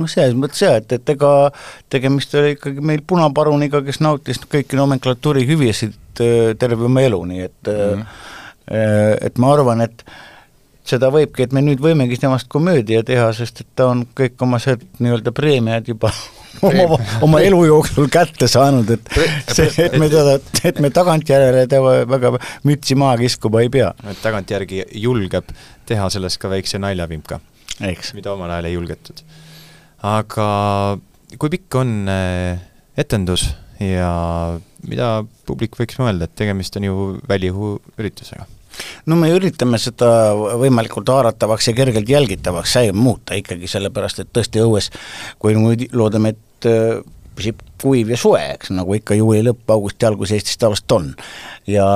noh, 0.00 0.08
selles 0.08 0.36
mõttes 0.38 0.62
jaa, 0.62 0.78
et, 0.80 0.92
et 0.96 1.14
ega 1.14 1.32
tegemist 1.92 2.34
oli 2.38 2.54
ikkagi 2.54 2.84
meil 2.84 3.02
punaparuniga, 3.06 3.82
kes 3.84 4.00
nautis 4.00 4.40
kõiki 4.46 4.78
nomenklatuuri 4.78 5.44
hüvesid 5.50 6.22
äh, 6.22 6.52
terve 6.58 6.88
oma 6.88 7.04
elu, 7.04 7.20
nii 7.32 7.46
et 7.48 7.72
mm 7.74 8.02
-hmm. 8.02 9.24
et 9.26 9.38
ma 9.38 9.52
arvan, 9.52 9.80
et 9.82 10.04
seda 10.90 11.10
võibki, 11.12 11.46
et 11.46 11.54
me 11.56 11.62
nüüd 11.64 11.80
võimegi 11.82 12.18
temast 12.20 12.48
komöödia 12.50 13.02
teha, 13.06 13.30
sest 13.36 13.62
et 13.64 13.70
ta 13.78 13.90
on 13.92 14.04
kõik 14.16 14.40
oma 14.44 14.60
see 14.62 14.76
nii-öelda 14.98 15.32
preemiad 15.36 15.88
juba 15.90 16.12
oma, 16.68 16.98
oma 17.26 17.42
elu 17.46 17.60
jooksul 17.68 18.10
kätte 18.12 18.48
saanud, 18.50 18.90
et 18.96 19.12
see, 19.56 19.68
et 19.86 19.96
me 20.00 20.10
teda, 20.12 20.38
et 20.66 20.80
me 20.82 20.92
tagantjärele 20.94 21.66
tema 21.70 22.00
väga 22.10 22.34
mütsi 22.68 22.98
maha 22.98 23.18
kiskuma 23.22 23.64
ei 23.64 23.72
pea. 23.72 23.92
et 24.10 24.22
tagantjärgi 24.24 24.84
julgeb 25.02 25.54
teha 25.88 26.10
sellest 26.12 26.40
ka 26.42 26.50
väikse 26.52 26.80
naljavimka, 26.82 27.40
mida 27.80 28.34
omal 28.34 28.52
ajal 28.56 28.70
ei 28.70 28.76
julgetud. 28.76 29.24
aga 30.14 30.50
kui 31.38 31.52
pikk 31.56 31.80
on 31.80 31.98
äh, 32.10 32.60
etendus 32.98 33.50
ja 33.80 34.12
mida 34.86 35.10
publik 35.48 35.76
võiks 35.78 35.98
mõelda, 36.00 36.26
et 36.26 36.38
tegemist 36.38 36.76
on 36.76 36.88
ju 36.88 36.96
väliõhu 37.28 37.76
üritusega? 37.98 38.48
No 39.06 39.18
me 39.20 39.30
üritame 39.34 39.78
seda 39.80 40.32
võimalikult 40.60 41.08
haaratavaks 41.12 41.70
ja 41.70 41.76
kergelt 41.76 42.08
jälgitavaks 42.08 42.76
muuta 42.94 43.38
ikkagi, 43.38 43.68
sellepärast 43.70 44.24
et 44.24 44.32
tõesti 44.32 44.62
õues, 44.64 44.90
kui 45.38 45.56
nüüd 45.56 45.88
loodame, 45.96 46.34
et 46.34 46.68
äh, 46.70 47.00
püsib 47.36 47.62
kuiv 47.80 48.12
ja 48.12 48.18
soe, 48.20 48.42
eks, 48.54 48.72
nagu 48.76 48.94
ikka 48.96 49.16
juuli 49.18 49.42
lõpp, 49.46 49.64
augusti 49.72 50.06
algus 50.08 50.34
Eestis 50.36 50.60
tavaliselt 50.60 50.92
on. 50.92 51.10
ja, 51.70 51.86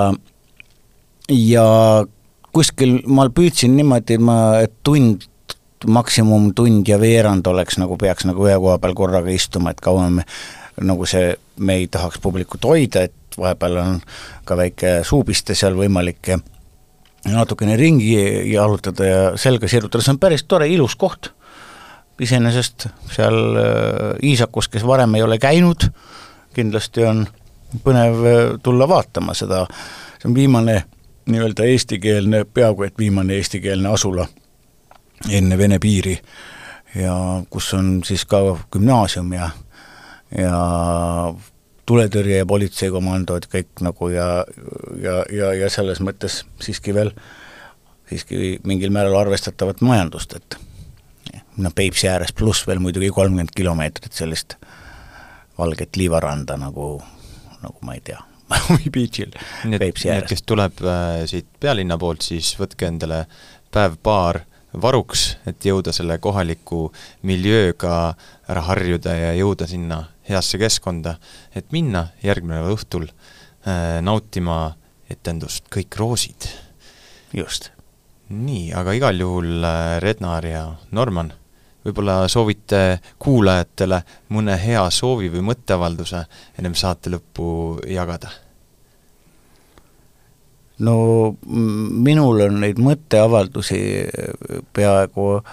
ja 1.28 1.66
kuskil 2.54 3.00
ma 3.06 3.28
püüdsin 3.28 3.74
niimoodi, 3.76 4.18
ma, 4.22 4.38
et 4.64 4.74
tund, 4.86 5.26
maksimum 5.84 6.52
tund 6.56 6.88
ja 6.88 6.96
veerand 7.00 7.46
oleks 7.50 7.76
nagu, 7.80 7.98
peaks 8.00 8.24
nagu 8.28 8.46
ühe 8.46 8.56
koha 8.60 8.78
peal 8.80 8.94
korraga 8.96 9.32
istuma, 9.34 9.74
et 9.74 9.82
kaua 9.84 10.08
me 10.10 10.24
nagu 10.80 11.06
see, 11.06 11.34
me 11.58 11.76
ei 11.80 11.88
tahaks 11.92 12.18
publikut 12.22 12.64
hoida, 12.66 13.04
et 13.04 13.38
vahepeal 13.38 13.78
on 13.82 14.00
ka 14.46 14.56
väike 14.58 14.96
suupiste 15.06 15.54
seal 15.58 15.76
võimalik 15.78 16.32
ja 16.32 16.38
natukene 17.32 17.76
ringi 17.76 18.16
jalutada 18.52 19.06
ja 19.06 19.22
selga 19.40 19.68
sirutada, 19.68 20.04
see 20.04 20.14
on 20.14 20.20
päris 20.20 20.44
tore, 20.48 20.68
ilus 20.68 20.96
koht. 20.96 21.32
iseenesest 22.20 22.86
seal 23.10 23.56
äh, 23.58 24.18
Iisakus, 24.22 24.68
kes 24.68 24.86
varem 24.86 25.14
ei 25.14 25.22
ole 25.22 25.38
käinud, 25.38 25.88
kindlasti 26.54 27.04
on 27.04 27.26
põnev 27.84 28.20
äh, 28.24 28.42
tulla 28.62 28.88
vaatama 28.88 29.34
seda, 29.34 29.64
see 30.20 30.30
on 30.30 30.34
viimane 30.34 30.84
nii-öelda 31.26 31.64
eestikeelne, 31.64 32.44
peaaegu 32.44 32.82
et 32.82 32.98
viimane 32.98 33.34
eestikeelne 33.34 33.88
asula 33.88 34.28
enne 35.30 35.58
Vene 35.58 35.78
piiri 35.78 36.18
ja 36.94 37.14
kus 37.50 37.74
on 37.74 38.00
siis 38.04 38.24
ka 38.24 38.40
gümnaasium 38.72 39.32
ja, 39.32 39.50
ja 40.38 40.60
tuletõrje 41.86 42.42
ja 42.42 42.48
politseikomandod 42.48 43.48
kõik 43.52 43.82
nagu 43.84 44.10
ja, 44.12 44.28
ja, 45.02 45.16
ja, 45.32 45.50
ja 45.64 45.70
selles 45.72 46.00
mõttes 46.04 46.42
siiski 46.62 46.94
veel, 46.96 47.12
siiski 48.08 48.58
mingil 48.64 48.92
määral 48.94 49.16
arvestatavat 49.20 49.82
majandust, 49.84 50.36
et 50.38 50.58
noh, 51.56 51.74
Peipsi 51.74 52.08
ääres 52.10 52.32
pluss 52.36 52.66
veel 52.68 52.82
muidugi 52.82 53.10
kolmkümmend 53.14 53.52
kilomeetrit 53.56 54.12
sellist 54.12 54.56
valget 55.58 55.96
liivaranda 55.96 56.56
nagu, 56.60 56.96
nagu 57.62 57.86
ma 57.86 57.98
ei 57.98 58.02
tea, 58.04 58.20
Miami 58.50 58.90
Beachil 58.92 59.36
Peipsi 59.78 60.10
ääres. 60.10 60.28
kes 60.32 60.42
tuleb 60.46 60.82
äh, 60.84 61.22
siit 61.30 61.48
pealinna 61.60 61.98
poolt, 62.00 62.24
siis 62.26 62.54
võtke 62.60 62.88
endale 62.88 63.24
päev-paar 63.74 64.42
varuks, 64.80 65.36
et 65.46 65.64
jõuda 65.64 65.92
selle 65.94 66.18
kohaliku 66.22 66.88
miljööga 67.26 68.14
ära 68.50 68.64
harjuda 68.68 69.14
ja 69.16 69.32
jõuda 69.38 69.68
sinna 69.70 70.04
heasse 70.28 70.58
keskkonda, 70.60 71.16
et 71.54 71.70
minna 71.72 72.08
järgmine 72.24 72.62
õhtul 72.72 73.08
äh, 73.08 74.00
nautima 74.02 74.74
etendust 75.10 75.68
Kõik 75.72 75.96
roosid. 76.00 76.48
just. 77.32 77.70
nii, 78.28 78.72
aga 78.72 78.92
igal 78.96 79.20
juhul 79.20 79.64
äh, 79.64 79.98
Rednar 80.00 80.46
ja 80.46 80.64
Norman, 80.90 81.32
võib-olla 81.84 82.24
soovite 82.28 83.00
kuulajatele 83.18 84.00
mõne 84.32 84.56
hea 84.58 84.86
soovi 84.90 85.28
või 85.28 85.44
mõtteavalduse 85.52 86.24
ennem 86.58 86.74
saate 86.74 87.12
lõppu 87.12 87.80
jagada? 87.86 88.43
No 90.78 90.96
m- 91.46 92.02
minul 92.06 92.40
on 92.48 92.60
neid 92.64 92.80
mõtteavaldusi 92.82 93.80
peaaegu 94.74 95.28
äh, 95.38 95.44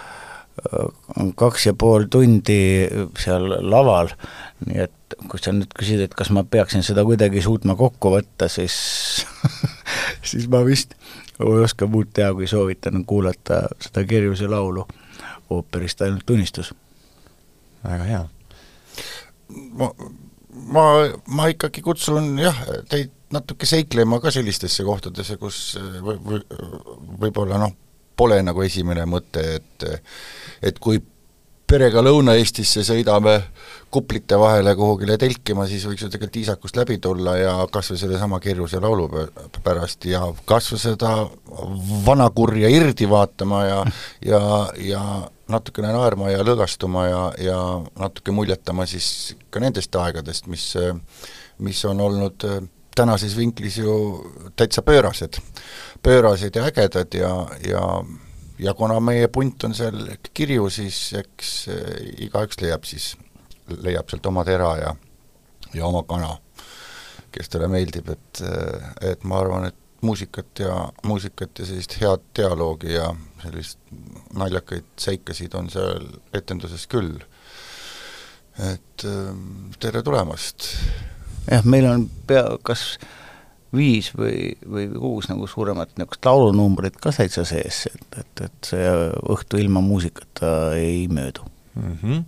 kaks 1.38 1.68
ja 1.70 1.74
pool 1.78 2.08
tundi 2.10 2.88
seal 3.18 3.46
laval, 3.70 4.12
nii 4.66 4.82
et 4.86 5.16
kui 5.28 5.40
sa 5.42 5.52
nüüd 5.52 5.72
küsid, 5.76 6.00
et 6.06 6.14
kas 6.16 6.30
ma 6.32 6.42
peaksin 6.48 6.82
seda 6.86 7.04
kuidagi 7.04 7.42
suutma 7.44 7.76
kokku 7.78 8.14
võtta, 8.16 8.48
siis 8.50 8.74
siis 10.28 10.48
ma 10.50 10.62
vist 10.66 10.96
ei 11.42 11.64
oska 11.64 11.86
muud 11.90 12.10
teha, 12.14 12.32
kui 12.36 12.46
soovitan 12.46 13.04
kuulata 13.08 13.64
seda 13.82 14.04
Kirjuse 14.06 14.48
laulu 14.50 14.86
ooperist 15.50 16.02
Ainult 16.02 16.30
unistus. 16.30 16.72
väga 17.84 18.04
hea. 18.04 18.20
ma, 19.78 19.90
ma, 20.52 20.86
ma 21.26 21.48
ikkagi 21.52 21.84
kutsun 21.84 22.34
jah, 22.40 22.58
teid 22.90 23.12
natuke 23.32 23.66
seiklema 23.68 24.20
ka 24.20 24.32
sellistesse 24.34 24.84
kohtadesse, 24.84 25.38
kus 25.40 25.78
või, 26.04 26.18
või 26.20 26.42
võib-olla 27.26 27.60
noh, 27.62 27.72
pole 28.16 28.42
nagu 28.44 28.62
esimene 28.64 29.06
mõte, 29.08 29.44
et 29.56 29.86
et 30.62 30.78
kui 30.82 31.00
perega 31.72 32.02
Lõuna-Eestisse 32.04 32.82
sõidame 32.84 33.38
kuplite 33.92 34.36
vahele 34.40 34.74
kuhugile 34.76 35.16
telkima, 35.20 35.64
siis 35.68 35.84
võiks 35.88 36.04
ju 36.04 36.10
tegelikult 36.12 36.38
Iisakust 36.42 36.76
läbi 36.76 36.98
tulla 37.00 37.36
ja 37.38 37.54
kas 37.72 37.92
või 37.92 38.00
sellesama 38.02 38.40
Kirjuse 38.44 38.80
laulu 38.80 39.08
pä- 39.12 39.60
pärast 39.64 40.04
ja 40.08 40.20
kas 40.48 40.68
või 40.72 40.82
seda 40.82 41.12
vanakurja 42.06 42.72
irdi 42.72 43.08
vaatama 43.08 43.62
ja 43.64 43.78
ja, 44.26 44.42
ja 44.84 45.04
natukene 45.52 45.92
naerma 45.92 46.32
ja 46.32 46.42
lõõgastuma 46.46 47.06
ja, 47.08 47.22
ja 47.38 47.60
natuke 48.00 48.34
muljetama 48.34 48.88
siis 48.88 49.36
ka 49.52 49.60
nendest 49.62 49.94
aegadest, 50.00 50.48
mis 50.50 50.72
mis 51.62 51.84
on 51.84 52.00
olnud 52.00 52.44
äh, 52.44 52.62
tänases 52.94 53.36
vinklis 53.36 53.78
ju 53.78 53.94
täitsa 54.56 54.82
pöörased, 54.82 55.38
pöörased 56.02 56.56
ja 56.56 56.64
ägedad 56.64 57.14
ja, 57.14 57.46
ja 57.68 58.04
ja 58.58 58.74
kuna 58.74 59.00
meie 59.00 59.28
punt 59.28 59.64
on 59.64 59.74
seal 59.74 60.06
kirju, 60.34 60.68
siis 60.70 61.12
eks 61.18 61.52
äh, 61.68 61.96
igaüks 62.26 62.60
leiab 62.60 62.84
siis, 62.84 63.14
leiab 63.82 64.10
sealt 64.10 64.26
oma 64.26 64.44
tera 64.44 64.76
ja 64.78 64.94
ja 65.74 65.86
oma 65.86 66.02
kana, 66.04 66.34
kes 67.32 67.48
talle 67.48 67.68
meeldib, 67.72 68.10
et, 68.12 68.42
äh, 68.44 68.90
et 69.12 69.24
ma 69.24 69.40
arvan, 69.40 69.70
et 69.70 69.81
muusikat 70.02 70.58
ja, 70.58 70.76
muusikat 71.06 71.58
ja 71.58 71.66
sellist 71.66 71.96
head 72.00 72.24
dialoogi 72.36 72.94
ja 72.96 73.08
sellist 73.42 73.78
naljakaid 74.34 74.88
seikasid 74.98 75.54
on 75.54 75.70
seal 75.70 76.08
etenduses 76.34 76.86
küll. 76.90 77.22
et 78.58 79.04
ähm, 79.08 79.70
tere 79.80 80.02
tulemast! 80.02 80.66
jah, 81.50 81.64
meil 81.64 81.86
on 81.88 82.08
pea, 82.26 82.44
kas 82.66 82.98
viis 83.72 84.10
või, 84.16 84.52
või 84.68 84.88
kuus 84.92 85.30
nagu 85.30 85.46
suuremat 85.48 85.94
niisugust 85.96 86.28
laulunumbrit 86.28 86.98
ka 87.00 87.14
täitsa 87.16 87.46
sees, 87.48 87.86
et, 87.88 88.18
et, 88.20 88.44
et 88.48 88.72
see 88.72 88.92
õhtu 89.32 89.60
ilma 89.62 89.80
muusikata 89.84 90.74
ei 90.76 91.06
möödu 91.08 91.46
mm. 91.74 91.98
-hmm. 92.02 92.24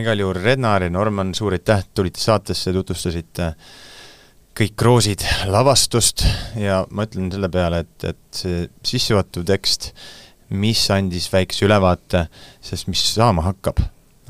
igal 0.00 0.24
juhul 0.24 0.40
Rednar 0.40 0.82
ja 0.82 0.90
Norman, 0.90 1.34
suur 1.34 1.52
aitäh, 1.52 1.84
tulite 1.94 2.20
saatesse, 2.20 2.72
tutvustasite 2.72 3.52
kõik 4.54 4.82
roosid 4.86 5.24
lavastust 5.50 6.22
ja 6.58 6.84
ma 6.94 7.08
ütlen 7.08 7.30
selle 7.34 7.50
peale, 7.52 7.82
et, 7.84 8.06
et 8.06 8.38
see 8.38 8.66
sissejuhatav 8.86 9.46
tekst, 9.48 9.90
mis 10.54 10.82
andis 10.94 11.26
väikse 11.32 11.66
ülevaate, 11.66 12.26
sest 12.62 12.88
mis 12.90 13.02
saama 13.16 13.48
hakkab, 13.48 13.82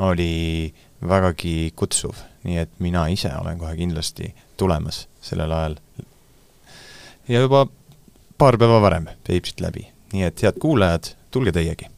oli 0.04 0.72
vägagi 1.04 1.72
kutsuv, 1.76 2.16
nii 2.48 2.62
et 2.64 2.72
mina 2.84 3.04
ise 3.12 3.32
olen 3.36 3.60
kohe 3.60 3.74
kindlasti 3.76 4.32
tulemas 4.56 5.04
sellel 5.24 5.52
ajal. 5.52 5.76
ja 7.28 7.44
juba 7.44 7.66
paar 8.38 8.58
päeva 8.60 8.80
varem 8.80 9.10
Peipsit 9.26 9.60
läbi, 9.60 9.84
nii 10.14 10.24
et 10.30 10.46
head 10.46 10.60
kuulajad, 10.62 11.12
tulge 11.30 11.52
teiegi 11.52 11.92